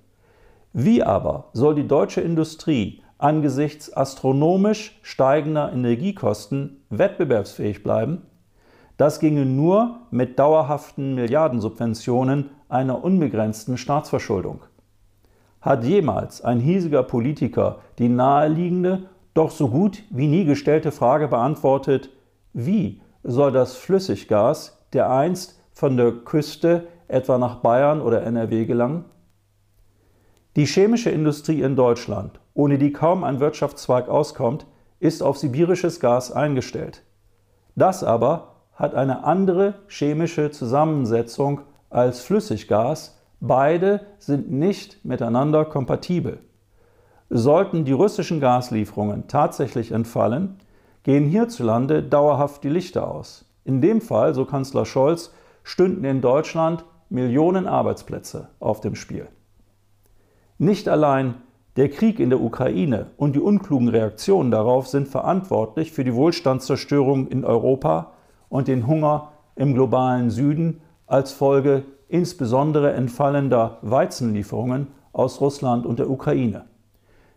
[0.71, 8.21] Wie aber soll die deutsche Industrie angesichts astronomisch steigender Energiekosten wettbewerbsfähig bleiben?
[8.95, 14.61] Das ginge nur mit dauerhaften Milliardensubventionen einer unbegrenzten Staatsverschuldung.
[15.59, 22.09] Hat jemals ein hiesiger Politiker die naheliegende doch so gut wie nie gestellte Frage beantwortet,
[22.53, 29.05] wie soll das Flüssiggas der einst von der Küste etwa nach Bayern oder NRW gelangen?
[30.55, 34.65] Die chemische Industrie in Deutschland, ohne die kaum ein Wirtschaftszweig auskommt,
[35.01, 37.03] ist auf sibirisches Gas eingestellt.
[37.75, 43.19] Das aber hat eine andere chemische Zusammensetzung als Flüssiggas.
[43.41, 46.39] Beide sind nicht miteinander kompatibel.
[47.29, 50.57] Sollten die russischen Gaslieferungen tatsächlich entfallen,
[51.03, 53.45] gehen hierzulande dauerhaft die Lichter aus.
[53.63, 59.27] In dem Fall, so Kanzler Scholz, stünden in Deutschland Millionen Arbeitsplätze auf dem Spiel.
[60.57, 61.35] Nicht allein
[61.75, 67.27] der Krieg in der Ukraine und die unklugen Reaktionen darauf sind verantwortlich für die Wohlstandszerstörung
[67.27, 68.11] in Europa
[68.49, 76.09] und den Hunger im globalen Süden als Folge insbesondere entfallender Weizenlieferungen aus Russland und der
[76.09, 76.65] Ukraine.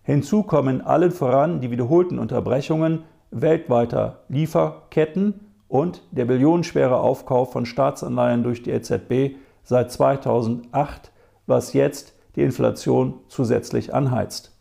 [0.09, 3.01] Hinzu kommen allen voran die wiederholten Unterbrechungen
[3.31, 5.35] weltweiter Lieferketten
[5.69, 11.13] und der billionenschwere Aufkauf von Staatsanleihen durch die EZB seit 2008,
[11.47, 14.57] was jetzt die Inflation zusätzlich anheizt.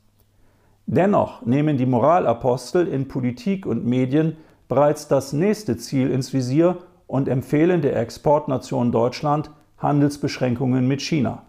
[0.85, 4.35] Dennoch nehmen die Moralapostel in Politik und Medien
[4.67, 11.46] bereits das nächste Ziel ins Visier und empfehlen der Exportnation Deutschland Handelsbeschränkungen mit China.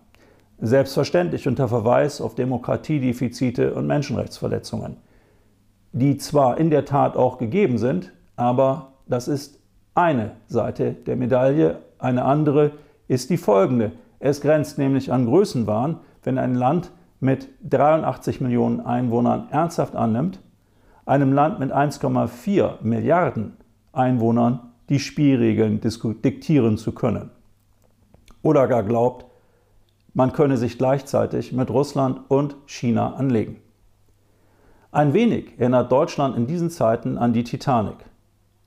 [0.61, 4.96] Selbstverständlich unter Verweis auf Demokratiedefizite und Menschenrechtsverletzungen,
[5.92, 9.61] die zwar in der Tat auch gegeben sind, aber das ist
[9.94, 11.78] eine Seite der Medaille.
[11.98, 12.72] Eine andere
[13.09, 13.92] ist die folgende.
[14.20, 16.90] Es grenzt nämlich an Größenwahn, wenn ein Land
[17.20, 20.40] mit 83 Millionen Einwohnern ernsthaft annimmt,
[21.06, 23.56] einem Land mit 1,4 Milliarden
[23.92, 27.30] Einwohnern die Spielregeln diktieren zu können.
[28.42, 29.26] Oder gar glaubt,
[30.14, 33.61] man könne sich gleichzeitig mit Russland und China anlegen.
[34.90, 37.96] Ein wenig erinnert Deutschland in diesen Zeiten an die Titanic.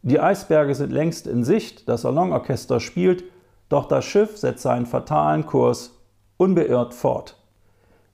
[0.04, 3.24] Die Eisberge sind längst in Sicht, das Salonorchester spielt,
[3.70, 6.00] doch das Schiff setzt seinen fatalen Kurs
[6.38, 7.38] unbeirrt fort.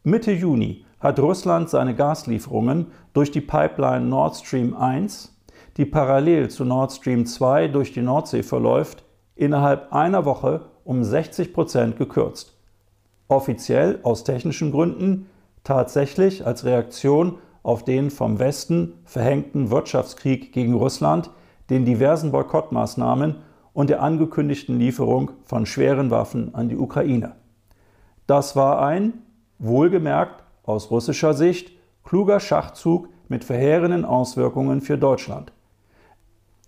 [0.03, 5.33] Mitte Juni hat Russland seine Gaslieferungen durch die Pipeline Nord Stream 1,
[5.77, 9.03] die parallel zu Nord Stream 2 durch die Nordsee verläuft,
[9.35, 12.56] innerhalb einer Woche um 60 Prozent gekürzt.
[13.27, 15.27] Offiziell aus technischen Gründen,
[15.63, 21.29] tatsächlich als Reaktion auf den vom Westen verhängten Wirtschaftskrieg gegen Russland,
[21.69, 23.35] den diversen Boykottmaßnahmen
[23.73, 27.35] und der angekündigten Lieferung von schweren Waffen an die Ukraine.
[28.25, 29.13] Das war ein,
[29.59, 31.71] wohlgemerkt aus russischer Sicht,
[32.03, 35.51] kluger Schachzug mit verheerenden Auswirkungen für Deutschland.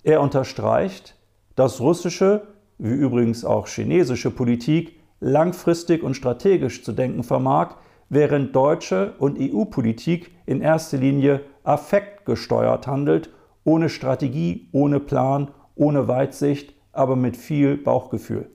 [0.04, 1.16] Er unterstreicht,
[1.56, 2.48] dass russische,
[2.78, 7.76] wie übrigens auch chinesische Politik langfristig und strategisch zu denken vermag,
[8.10, 13.30] während deutsche und EU-Politik in erster Linie affektgesteuert handelt,
[13.64, 18.50] ohne Strategie, ohne Plan, ohne Weitsicht, aber mit viel Bauchgefühl.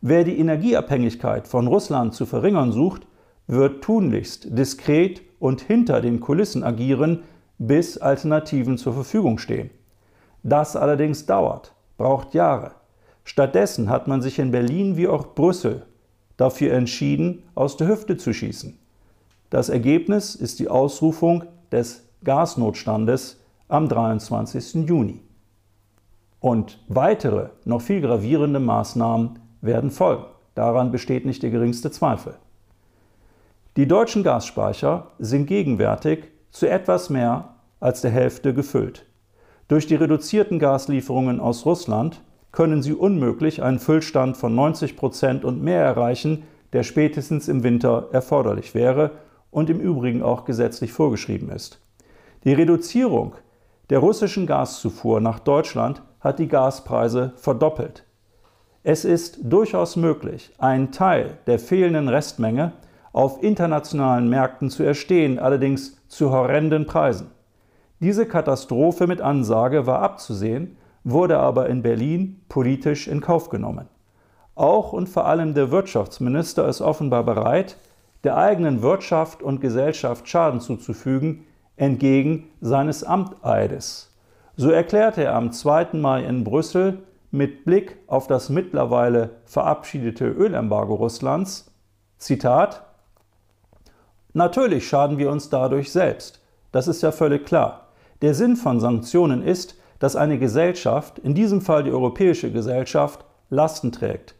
[0.00, 3.06] Wer die Energieabhängigkeit von Russland zu verringern sucht,
[3.46, 7.24] wird tunlichst diskret und hinter den Kulissen agieren,
[7.58, 9.70] bis Alternativen zur Verfügung stehen.
[10.42, 12.79] Das allerdings dauert, braucht Jahre.
[13.30, 15.86] Stattdessen hat man sich in Berlin wie auch Brüssel
[16.36, 18.76] dafür entschieden, aus der Hüfte zu schießen.
[19.50, 24.84] Das Ergebnis ist die Ausrufung des Gasnotstandes am 23.
[24.88, 25.20] Juni.
[26.40, 30.24] Und weitere, noch viel gravierende Maßnahmen werden folgen.
[30.56, 32.34] Daran besteht nicht der geringste Zweifel.
[33.76, 39.06] Die deutschen Gasspeicher sind gegenwärtig zu etwas mehr als der Hälfte gefüllt.
[39.68, 42.22] Durch die reduzierten Gaslieferungen aus Russland
[42.52, 48.08] können sie unmöglich einen Füllstand von 90 Prozent und mehr erreichen, der spätestens im Winter
[48.12, 49.12] erforderlich wäre
[49.50, 51.80] und im Übrigen auch gesetzlich vorgeschrieben ist.
[52.44, 53.34] Die Reduzierung
[53.90, 58.04] der russischen Gaszufuhr nach Deutschland hat die Gaspreise verdoppelt.
[58.82, 62.72] Es ist durchaus möglich, einen Teil der fehlenden Restmenge
[63.12, 67.30] auf internationalen Märkten zu erstehen, allerdings zu horrenden Preisen.
[67.98, 73.88] Diese Katastrophe mit Ansage war abzusehen, wurde aber in Berlin politisch in Kauf genommen.
[74.54, 77.76] Auch und vor allem der Wirtschaftsminister ist offenbar bereit,
[78.24, 81.46] der eigenen Wirtschaft und Gesellschaft Schaden zuzufügen,
[81.76, 84.14] entgegen seines Amteides.
[84.56, 85.94] So erklärte er am 2.
[85.94, 86.98] Mai in Brüssel
[87.30, 91.72] mit Blick auf das mittlerweile verabschiedete Ölembargo Russlands,
[92.18, 92.82] Zitat,
[94.32, 96.40] Natürlich schaden wir uns dadurch selbst,
[96.70, 97.88] das ist ja völlig klar.
[98.22, 103.92] Der Sinn von Sanktionen ist, dass eine Gesellschaft, in diesem Fall die europäische Gesellschaft, Lasten
[103.92, 104.34] trägt.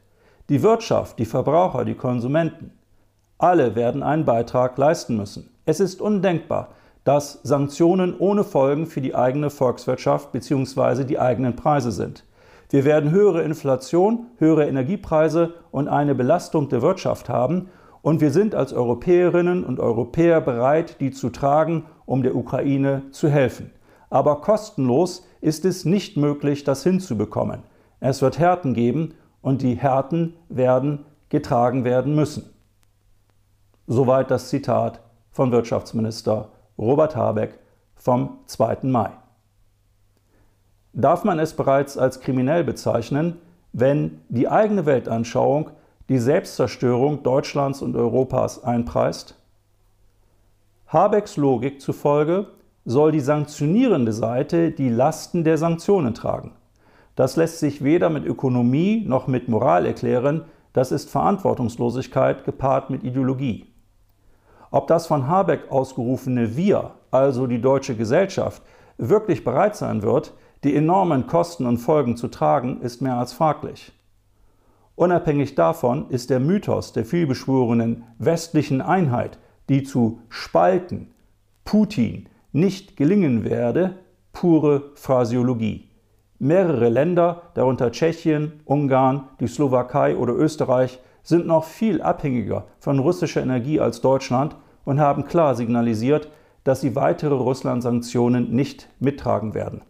[0.48, 2.72] Die Wirtschaft, die Verbraucher, die Konsumenten.
[3.38, 5.50] Alle werden einen Beitrag leisten müssen.
[5.64, 6.70] Es ist undenkbar,
[7.04, 11.04] dass Sanktionen ohne Folgen für die eigene Volkswirtschaft bzw.
[11.04, 12.24] die eigenen Preise sind.
[12.70, 17.68] Wir werden höhere Inflation, höhere Energiepreise und eine Belastung der Wirtschaft haben
[18.02, 23.28] und wir sind als Europäerinnen und Europäer bereit, die zu tragen, um der Ukraine zu
[23.28, 23.72] helfen.
[24.10, 27.62] Aber kostenlos ist es nicht möglich, das hinzubekommen.
[28.00, 32.50] Es wird Härten geben und die Härten werden getragen werden müssen.
[33.86, 35.00] Soweit das Zitat
[35.30, 37.58] von Wirtschaftsminister Robert Habeck
[37.94, 38.78] vom 2.
[38.82, 39.10] Mai.
[40.92, 43.36] Darf man es bereits als kriminell bezeichnen,
[43.72, 45.70] wenn die eigene Weltanschauung
[46.08, 49.36] die Selbstzerstörung Deutschlands und Europas einpreist?
[50.88, 52.46] Habecks Logik zufolge
[52.84, 56.52] soll die sanktionierende Seite die Lasten der Sanktionen tragen.
[57.16, 63.04] Das lässt sich weder mit Ökonomie noch mit Moral erklären, das ist Verantwortungslosigkeit gepaart mit
[63.04, 63.66] Ideologie.
[64.70, 68.62] Ob das von Habeck ausgerufene Wir, also die deutsche Gesellschaft,
[68.96, 73.92] wirklich bereit sein wird, die enormen Kosten und Folgen zu tragen, ist mehr als fraglich.
[74.94, 81.10] Unabhängig davon ist der Mythos der vielbeschworenen westlichen Einheit, die zu spalten,
[81.64, 83.96] Putin nicht gelingen werde,
[84.32, 85.88] pure Phrasiologie.
[86.38, 93.42] Mehrere Länder, darunter Tschechien, Ungarn, die Slowakei oder Österreich, sind noch viel abhängiger von russischer
[93.42, 96.30] Energie als Deutschland und haben klar signalisiert,
[96.64, 99.82] dass sie weitere Russland-Sanktionen nicht mittragen werden.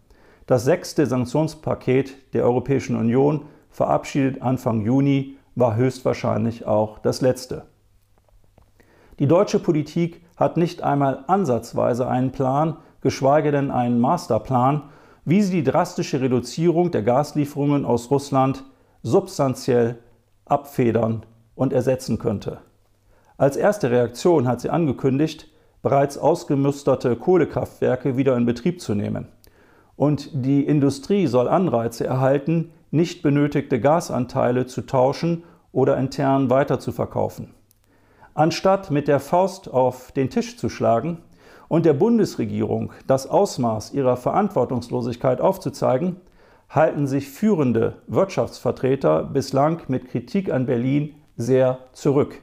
[0.46, 7.66] Das sechste Sanktionspaket der Europäischen Union, verabschiedet Anfang Juni, war höchstwahrscheinlich auch das letzte.
[9.20, 14.82] Die deutsche Politik hat nicht einmal ansatzweise einen Plan, geschweige denn einen Masterplan,
[15.24, 18.64] wie sie die drastische Reduzierung der Gaslieferungen aus Russland
[19.02, 19.98] substanziell
[20.46, 21.24] abfedern
[21.54, 22.58] und ersetzen könnte.
[23.36, 25.46] Als erste Reaktion hat sie angekündigt,
[25.82, 29.28] bereits ausgemusterte Kohlekraftwerke wieder in Betrieb zu nehmen.
[29.96, 37.54] Und die Industrie soll Anreize erhalten, nicht benötigte Gasanteile zu tauschen oder intern weiterzuverkaufen.
[38.34, 41.18] Anstatt mit der Faust auf den Tisch zu schlagen,
[41.70, 46.16] und der Bundesregierung das Ausmaß ihrer Verantwortungslosigkeit aufzuzeigen,
[46.68, 52.42] halten sich führende Wirtschaftsvertreter bislang mit Kritik an Berlin sehr zurück,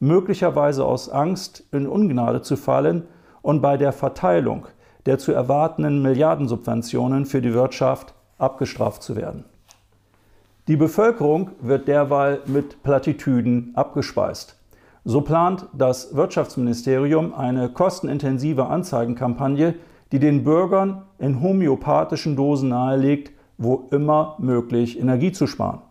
[0.00, 3.06] möglicherweise aus Angst, in Ungnade zu fallen
[3.42, 4.66] und bei der Verteilung
[5.04, 9.44] der zu erwartenden Milliardensubventionen für die Wirtschaft abgestraft zu werden.
[10.66, 14.53] Die Bevölkerung wird derweil mit Plattitüden abgespeist.
[15.06, 19.74] So plant das Wirtschaftsministerium eine kostenintensive Anzeigenkampagne,
[20.12, 25.82] die den Bürgern in homöopathischen Dosen nahelegt, wo immer möglich Energie zu sparen.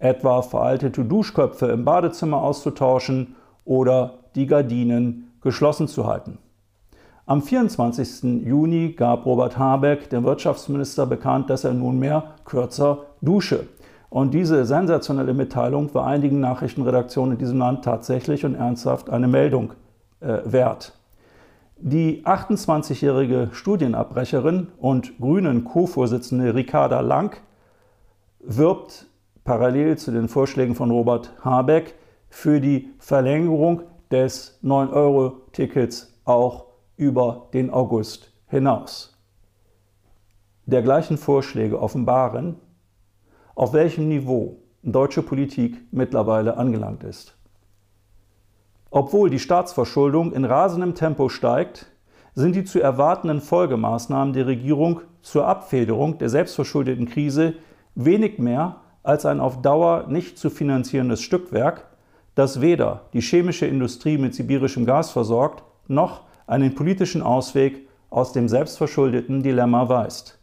[0.00, 6.38] Etwa veraltete Duschköpfe im Badezimmer auszutauschen oder die Gardinen geschlossen zu halten.
[7.24, 8.44] Am 24.
[8.44, 13.66] Juni gab Robert Habeck, der Wirtschaftsminister, bekannt, dass er nunmehr kürzer dusche.
[14.08, 19.72] Und diese sensationelle Mitteilung war einigen Nachrichtenredaktionen in diesem Land tatsächlich und ernsthaft eine Meldung
[20.20, 20.96] äh, wert.
[21.78, 27.36] Die 28-jährige Studienabbrecherin und Grünen Co-Vorsitzende Ricarda Lang
[28.40, 29.06] wirbt
[29.44, 31.94] parallel zu den Vorschlägen von Robert Habeck
[32.30, 39.16] für die Verlängerung des 9-Euro-Tickets auch über den August hinaus.
[40.64, 42.56] Dergleichen Vorschläge offenbaren,
[43.56, 47.36] auf welchem Niveau deutsche Politik mittlerweile angelangt ist.
[48.90, 51.86] Obwohl die Staatsverschuldung in rasendem Tempo steigt,
[52.34, 57.54] sind die zu erwartenden Folgemaßnahmen der Regierung zur Abfederung der selbstverschuldeten Krise
[57.94, 61.86] wenig mehr als ein auf Dauer nicht zu finanzierendes Stückwerk,
[62.34, 68.48] das weder die chemische Industrie mit sibirischem Gas versorgt, noch einen politischen Ausweg aus dem
[68.48, 70.38] selbstverschuldeten Dilemma weist.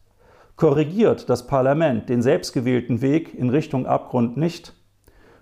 [0.55, 4.73] Korrigiert das Parlament den selbstgewählten Weg in Richtung Abgrund nicht,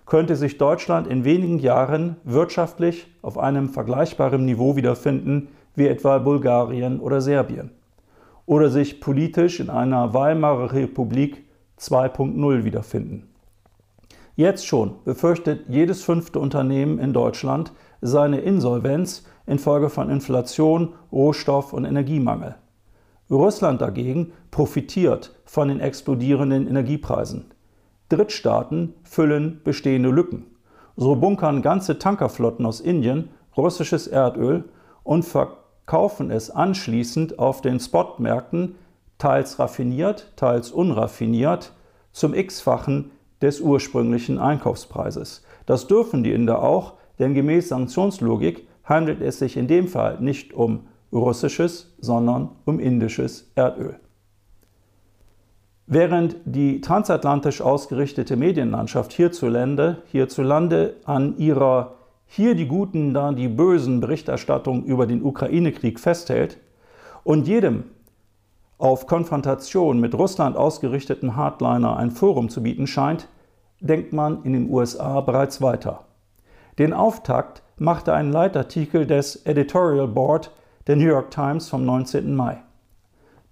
[0.06, 7.00] könnte sich Deutschland in wenigen Jahren wirtschaftlich auf einem vergleichbaren Niveau wiederfinden wie etwa Bulgarien
[7.00, 7.70] oder Serbien
[8.46, 11.44] oder sich politisch in einer Weimarer Republik
[11.78, 13.28] 2.0 wiederfinden.
[14.34, 21.84] Jetzt schon befürchtet jedes fünfte Unternehmen in Deutschland seine Insolvenz infolge von Inflation, Rohstoff- und
[21.84, 22.56] Energiemangel.
[23.36, 27.46] Russland dagegen profitiert von den explodierenden Energiepreisen.
[28.08, 30.46] Drittstaaten füllen bestehende Lücken.
[30.96, 34.64] So bunkern ganze Tankerflotten aus Indien russisches Erdöl
[35.02, 38.74] und verkaufen es anschließend auf den Spotmärkten
[39.18, 41.72] teils raffiniert, teils unraffiniert
[42.12, 45.42] zum x-fachen des ursprünglichen Einkaufspreises.
[45.64, 50.52] Das dürfen die Inder auch, denn gemäß Sanktionslogik handelt es sich in dem Fall nicht
[50.52, 53.98] um russisches, sondern um indisches Erdöl.
[55.86, 61.96] Während die transatlantisch ausgerichtete Medienlandschaft hierzulande, hierzulande an ihrer
[62.26, 66.58] hier die Guten, da die Bösen Berichterstattung über den Ukraine-Krieg festhält
[67.24, 67.84] und jedem
[68.78, 73.28] auf Konfrontation mit Russland ausgerichteten Hardliner ein Forum zu bieten scheint,
[73.80, 76.04] denkt man in den USA bereits weiter.
[76.78, 80.52] Den Auftakt machte ein Leitartikel des Editorial Board
[80.86, 82.34] der New York Times vom 19.
[82.34, 82.62] Mai.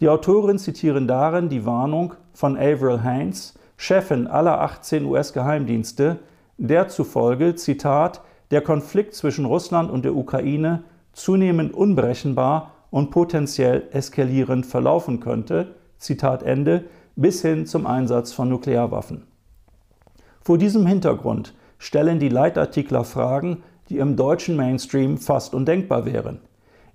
[0.01, 6.18] Die Autoren zitieren darin die Warnung von Avril Haines, Chefin aller 18 US-Geheimdienste,
[6.59, 14.66] der zufolge, Zitat, der Konflikt zwischen Russland und der Ukraine zunehmend unberechenbar und potenziell eskalierend
[14.66, 19.26] verlaufen könnte, Zitat Ende, bis hin zum Einsatz von Nuklearwaffen.
[20.41, 26.41] Vor diesem Hintergrund stellen die Leitartikler Fragen, die im deutschen Mainstream fast undenkbar wären.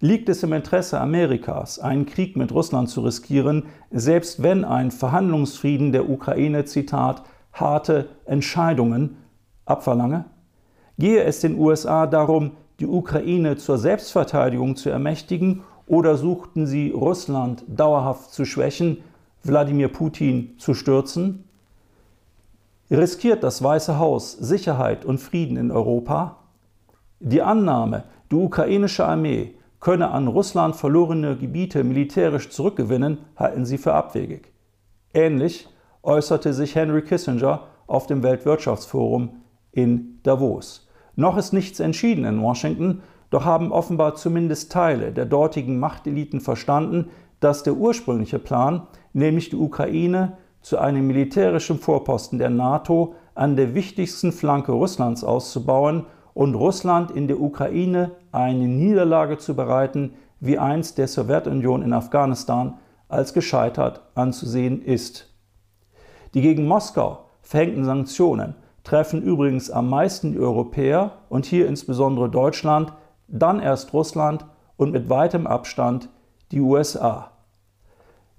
[0.02, 5.92] Liegt es im Interesse Amerikas, einen Krieg mit Russland zu riskieren, selbst wenn ein Verhandlungsfrieden
[5.94, 7.24] der Ukraine, Zitat,
[7.54, 9.18] harte Entscheidungen
[9.66, 10.26] abverlange?
[10.98, 17.64] Gehe es den USA darum, die Ukraine zur Selbstverteidigung zu ermächtigen oder suchten sie Russland
[17.68, 18.98] dauerhaft zu schwächen,
[19.44, 21.46] Wladimir Putin zu stürzen?
[22.92, 26.38] Riskiert das Weiße Haus Sicherheit und Frieden in Europa?
[27.20, 29.56] Die Annahme, die ukrainische Armee
[29.86, 34.52] könne an Russland verlorene Gebiete militärisch zurückgewinnen, halten sie für abwegig.
[35.14, 35.70] Ähnlich
[36.02, 40.90] äußerte sich Henry Kissinger auf dem Weltwirtschaftsforum in Davos.
[41.16, 47.12] Noch ist nichts entschieden in Washington, doch haben offenbar zumindest Teile der dortigen Machteliten verstanden,
[47.40, 53.76] dass der ursprüngliche Plan, nämlich die Ukraine zu einem militärischen Vorposten der NATO an der
[53.76, 61.00] wichtigsten Flanke Russlands auszubauen und Russland in der Ukraine eine Niederlage zu bereiten, wie einst
[61.00, 62.78] der Sowjetunion in Afghanistan,
[63.08, 65.34] als gescheitert anzusehen ist.
[66.34, 72.92] Die gegen Moskau verhängten Sanktionen treffen übrigens am meisten die Europäer und hier insbesondere Deutschland,
[73.28, 76.10] dann erst Russland und mit weitem Abstand
[76.52, 77.32] die USA.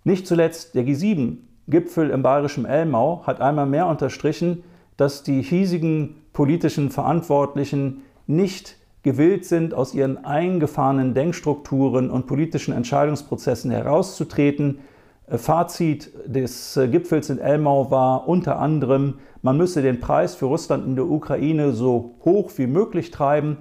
[0.04, 4.64] Nicht zuletzt der G7-Gipfel im bayerischen Elmau hat einmal mehr unterstrichen,
[4.96, 13.70] dass die hiesigen politischen Verantwortlichen nicht gewillt sind, aus ihren eingefahrenen Denkstrukturen und politischen Entscheidungsprozessen
[13.70, 14.80] herauszutreten,
[15.28, 20.46] äh, Fazit des äh, Gipfels in Elmau war unter anderem, man müsse den Preis für
[20.46, 23.58] Russland in der Ukraine so hoch wie möglich treiben.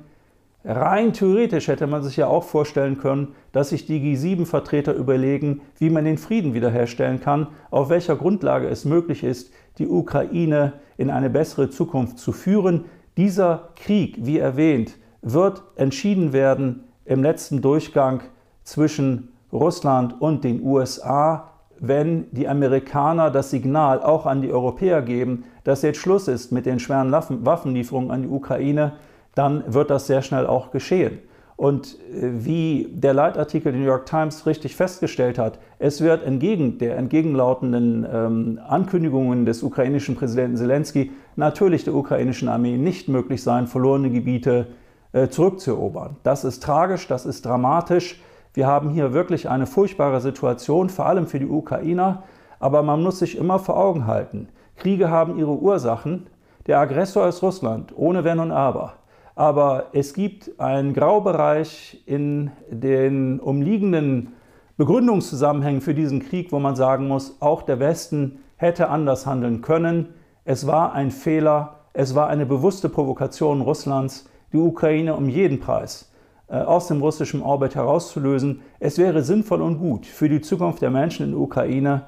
[0.68, 5.92] Rein theoretisch hätte man sich ja auch vorstellen können, dass sich die G7-Vertreter überlegen, wie
[5.92, 11.30] man den Frieden wiederherstellen kann, auf welcher Grundlage es möglich ist, die Ukraine in eine
[11.30, 12.86] bessere Zukunft zu führen.
[13.16, 18.24] Dieser Krieg, wie erwähnt, wird entschieden werden im letzten Durchgang
[18.64, 25.44] zwischen Russland und den USA wenn die Amerikaner das Signal auch an die Europäer geben,
[25.64, 28.94] dass jetzt Schluss ist mit den schweren Waffenlieferungen an die Ukraine,
[29.36, 31.20] dann wird das sehr schnell auch geschehen.
[31.58, 36.78] Und äh, wie der Leitartikel der New York Times richtig festgestellt hat, es wird entgegen
[36.80, 43.68] der entgegenlautenden ähm, Ankündigungen des ukrainischen Präsidenten Zelensky natürlich der ukrainischen Armee nicht möglich sein,
[43.68, 44.68] verlorene Gebiete
[45.14, 46.18] äh, zurückzuerobern.
[46.24, 48.22] Das ist tragisch, das ist dramatisch.
[48.54, 52.24] Wir haben hier wirklich eine furchtbare Situation, vor allem für die Ukrainer,
[52.60, 54.50] aber man muss sich immer vor Augen halten.
[54.78, 56.28] Kriege haben ihre Ursachen.
[56.68, 58.94] Der Aggressor ist Russland, ohne Wenn und Aber.
[59.36, 64.34] Aber es gibt einen Graubereich in den umliegenden
[64.78, 70.14] Begründungszusammenhängen für diesen Krieg, wo man sagen muss, auch der Westen hätte anders handeln können.
[70.46, 76.14] Es war ein Fehler, es war eine bewusste Provokation Russlands, die Ukraine um jeden Preis
[76.48, 78.62] äh, aus dem russischen Orbit herauszulösen.
[78.80, 82.04] Es wäre sinnvoll und gut für die Zukunft der Menschen in der Ukraine,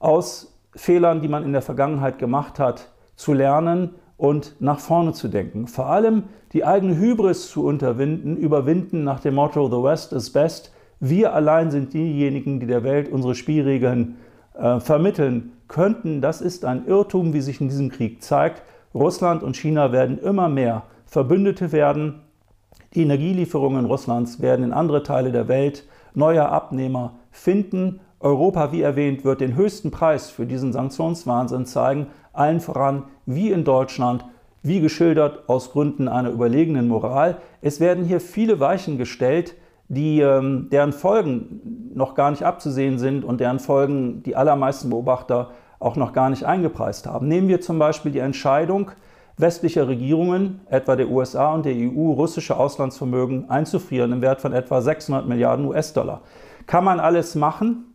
[0.00, 5.28] aus Fehlern, die man in der Vergangenheit gemacht hat, zu lernen und nach vorne zu
[5.28, 5.66] denken.
[5.66, 10.72] Vor allem die eigene Hybris zu unterwinden, überwinden nach dem Motto The West is best.
[11.00, 14.16] Wir allein sind diejenigen, die der Welt unsere Spielregeln
[14.54, 16.20] äh, vermitteln könnten.
[16.20, 18.62] Das ist ein Irrtum, wie sich in diesem Krieg zeigt.
[18.94, 20.84] Russland und China werden immer mehr
[21.14, 22.22] Verbündete werden
[22.94, 28.00] die Energielieferungen Russlands werden in andere Teile der Welt neuer Abnehmer finden.
[28.18, 33.64] Europa, wie erwähnt, wird den höchsten Preis für diesen Sanktionswahnsinn zeigen, allen voran wie in
[33.64, 34.24] Deutschland,
[34.62, 37.38] wie geschildert aus Gründen einer überlegenen Moral.
[37.60, 39.54] Es werden hier viele Weichen gestellt,
[39.88, 45.50] die, ähm, deren Folgen noch gar nicht abzusehen sind und deren Folgen die allermeisten Beobachter
[45.78, 47.28] auch noch gar nicht eingepreist haben.
[47.28, 48.90] Nehmen wir zum Beispiel die Entscheidung,
[49.36, 54.80] westlicher Regierungen, etwa der USA und der EU, russische Auslandsvermögen einzufrieren im Wert von etwa
[54.80, 56.22] 600 Milliarden US-Dollar.
[56.66, 57.93] Kann man alles machen?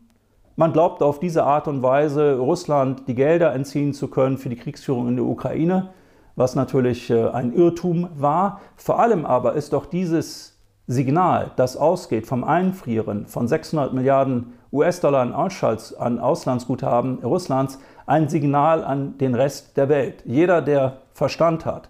[0.60, 4.58] Man glaubt auf diese Art und Weise Russland die Gelder entziehen zu können für die
[4.58, 5.92] Kriegsführung in der Ukraine,
[6.36, 8.60] was natürlich äh, ein Irrtum war.
[8.76, 15.22] Vor allem aber ist doch dieses Signal, das ausgeht vom Einfrieren von 600 Milliarden US-Dollar
[15.22, 20.24] an Auslandsguthaben Russlands, ein Signal an den Rest der Welt.
[20.26, 21.90] Jeder, der Verstand hat,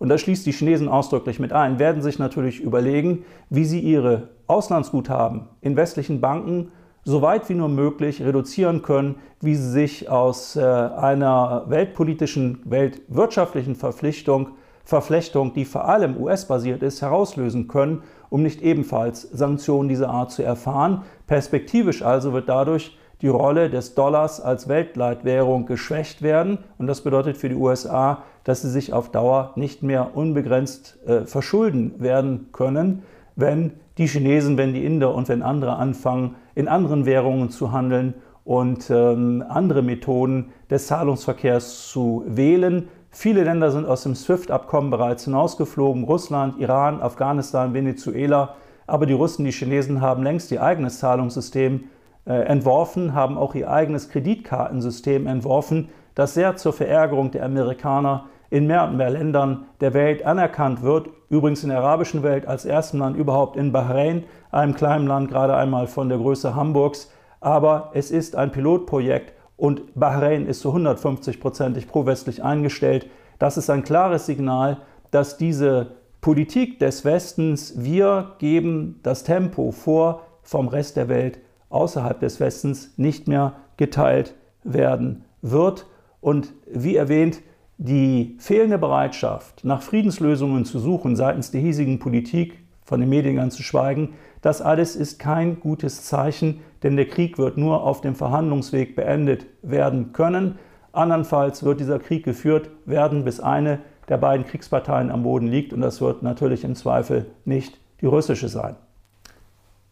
[0.00, 4.30] und das schließt die Chinesen ausdrücklich mit ein, werden sich natürlich überlegen, wie sie ihre
[4.48, 6.72] Auslandsguthaben in westlichen Banken
[7.04, 13.74] so weit wie nur möglich reduzieren können, wie sie sich aus äh, einer weltpolitischen, weltwirtschaftlichen
[13.74, 14.50] Verpflichtung,
[14.84, 20.42] Verflechtung, die vor allem US-basiert ist, herauslösen können, um nicht ebenfalls Sanktionen dieser Art zu
[20.42, 21.02] erfahren.
[21.26, 26.58] Perspektivisch also wird dadurch die Rolle des Dollars als Weltleitwährung geschwächt werden.
[26.78, 31.24] Und das bedeutet für die USA, dass sie sich auf Dauer nicht mehr unbegrenzt äh,
[31.26, 33.02] verschulden werden können.
[33.40, 38.14] Wenn die Chinesen, wenn die Inder und wenn andere anfangen, in anderen Währungen zu handeln
[38.44, 42.88] und ähm, andere Methoden des Zahlungsverkehrs zu wählen.
[43.10, 48.56] Viele Länder sind aus dem SWIFT-Abkommen bereits hinausgeflogen, Russland, Iran, Afghanistan, Venezuela.
[48.86, 51.84] Aber die Russen, die Chinesen haben längst ihr eigenes Zahlungssystem
[52.26, 58.66] äh, entworfen, haben auch ihr eigenes Kreditkartensystem entworfen, das sehr zur Verärgerung der Amerikaner in
[58.66, 61.08] mehr und mehr Ländern der Welt anerkannt wird.
[61.30, 65.56] Übrigens in der arabischen Welt als erstem Land überhaupt in Bahrain, einem kleinen Land, gerade
[65.56, 67.12] einmal von der Größe Hamburgs.
[67.40, 73.06] Aber es ist ein Pilotprojekt und Bahrain ist zu 150-prozentig pro-westlich eingestellt.
[73.38, 74.78] Das ist ein klares Signal,
[75.12, 82.18] dass diese Politik des Westens, wir geben das Tempo vor, vom Rest der Welt außerhalb
[82.18, 85.86] des Westens nicht mehr geteilt werden wird.
[86.20, 87.40] Und wie erwähnt,
[87.82, 93.56] die fehlende Bereitschaft, nach Friedenslösungen zu suchen seitens der hiesigen Politik, von den Medien ganz
[93.56, 94.10] zu schweigen,
[94.42, 99.46] das alles ist kein gutes Zeichen, denn der Krieg wird nur auf dem Verhandlungsweg beendet
[99.62, 100.58] werden können.
[100.92, 103.78] Andernfalls wird dieser Krieg geführt werden, bis eine
[104.10, 108.48] der beiden Kriegsparteien am Boden liegt und das wird natürlich im Zweifel nicht die russische
[108.48, 108.76] sein.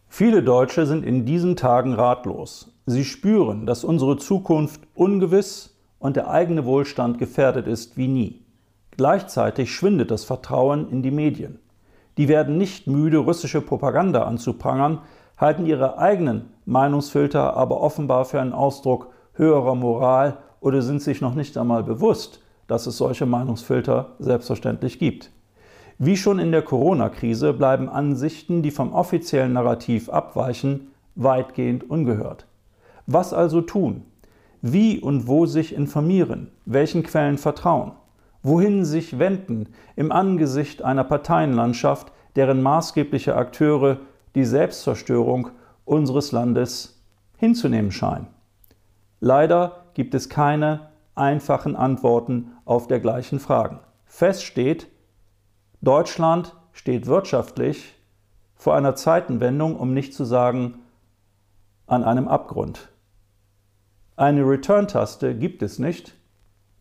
[0.09, 2.71] Viele Deutsche sind in diesen Tagen ratlos.
[2.85, 8.41] Sie spüren, dass unsere Zukunft ungewiss und der eigene Wohlstand gefährdet ist wie nie.
[8.91, 11.59] Gleichzeitig schwindet das Vertrauen in die Medien.
[12.17, 14.99] Die werden nicht müde, russische Propaganda anzuprangern,
[15.37, 21.33] halten ihre eigenen Meinungsfilter aber offenbar für einen Ausdruck höherer Moral oder sind sich noch
[21.33, 25.31] nicht einmal bewusst, dass es solche Meinungsfilter selbstverständlich gibt.
[25.97, 32.45] Wie schon in der Corona-Krise bleiben Ansichten, die vom offiziellen Narrativ abweichen, weitgehend ungehört.
[33.05, 34.03] Was also tun?
[34.61, 37.93] Wie und wo sich informieren, welchen Quellen vertrauen,
[38.43, 43.99] wohin sich wenden im Angesicht einer Parteienlandschaft, deren maßgebliche Akteure
[44.35, 45.51] die Selbstzerstörung
[45.85, 47.01] unseres Landes
[47.37, 48.27] hinzunehmen scheinen.
[49.19, 53.79] Leider gibt es keine einfachen Antworten auf dergleichen Fragen.
[54.05, 54.87] Fest steht,
[55.81, 57.95] Deutschland steht wirtschaftlich
[58.55, 60.79] vor einer Zeitenwendung, um nicht zu sagen
[61.87, 62.88] an einem Abgrund.
[64.19, 66.13] Eine Return-Taste gibt es nicht.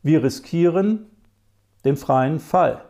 [0.03, 1.07] Wir riskieren
[1.85, 2.83] den freien Fall.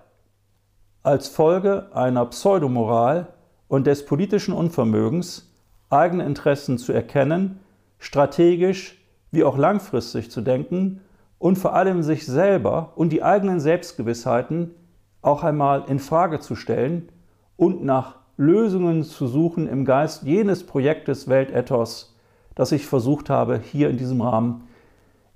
[1.03, 3.26] Als Folge einer Pseudomoral
[3.68, 5.55] und des politischen Unvermögens,
[5.90, 7.61] eigene Interessen zu erkennen,
[7.99, 8.96] strategisch
[9.32, 11.03] wie auch langfristig zu denken
[11.38, 14.74] und vor allem sich selber und die eigenen Selbstgewissheiten
[15.20, 17.11] auch einmal in Frage zu stellen
[17.59, 22.18] und nach Lösungen zu suchen im Geist jenes Projektes Weltethos,
[22.59, 24.64] das ich versucht habe, hier in diesem Rahmen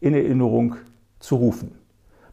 [0.00, 0.74] in Erinnerung
[1.20, 1.78] zu rufen.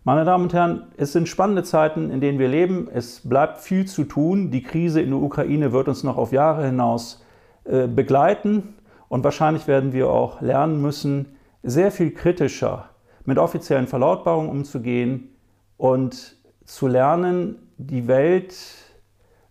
[0.03, 2.87] Meine Damen und Herren, es sind spannende Zeiten, in denen wir leben.
[2.91, 4.49] Es bleibt viel zu tun.
[4.49, 7.23] Die Krise in der Ukraine wird uns noch auf Jahre hinaus
[7.65, 8.73] äh, begleiten
[9.09, 12.89] und wahrscheinlich werden wir auch lernen müssen, sehr viel kritischer
[13.25, 15.29] mit offiziellen Verlautbarungen umzugehen
[15.77, 16.35] und
[16.65, 18.55] zu lernen, die Welt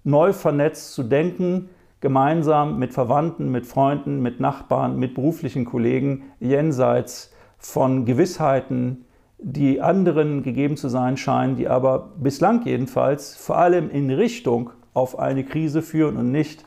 [0.03, 1.71] neu vernetzt zu denken,
[2.01, 9.05] gemeinsam mit Verwandten, mit Freunden, mit Nachbarn, mit beruflichen Kollegen, jenseits von Gewissheiten,
[9.39, 15.19] die anderen gegeben zu sein scheinen, die aber bislang jedenfalls vor allem in Richtung auf
[15.19, 16.65] eine Krise führen und nicht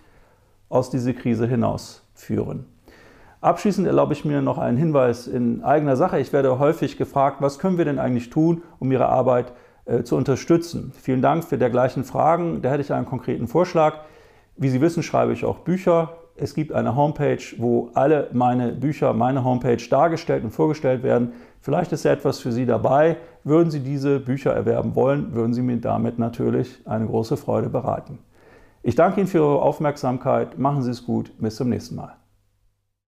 [0.70, 2.66] aus dieser Krise hinaus führen.
[3.42, 6.20] Abschließend erlaube ich mir noch einen Hinweis in eigener Sache.
[6.20, 9.54] Ich werde häufig gefragt, was können wir denn eigentlich tun, um Ihre Arbeit
[9.86, 10.94] äh, zu unterstützen.
[10.96, 12.62] Vielen Dank für dergleichen Fragen.
[12.62, 14.02] Da hätte ich einen konkreten Vorschlag.
[14.58, 16.18] Wie Sie wissen, schreibe ich auch Bücher.
[16.36, 21.34] Es gibt eine Homepage, wo alle meine Bücher, meine Homepage dargestellt und vorgestellt werden.
[21.60, 23.18] Vielleicht ist ja etwas für Sie dabei.
[23.44, 28.20] Würden Sie diese Bücher erwerben wollen, würden Sie mir damit natürlich eine große Freude bereiten.
[28.84, 30.58] Ich danke Ihnen für Ihre Aufmerksamkeit.
[30.58, 31.32] Machen Sie es gut.
[31.40, 32.21] Bis zum nächsten Mal.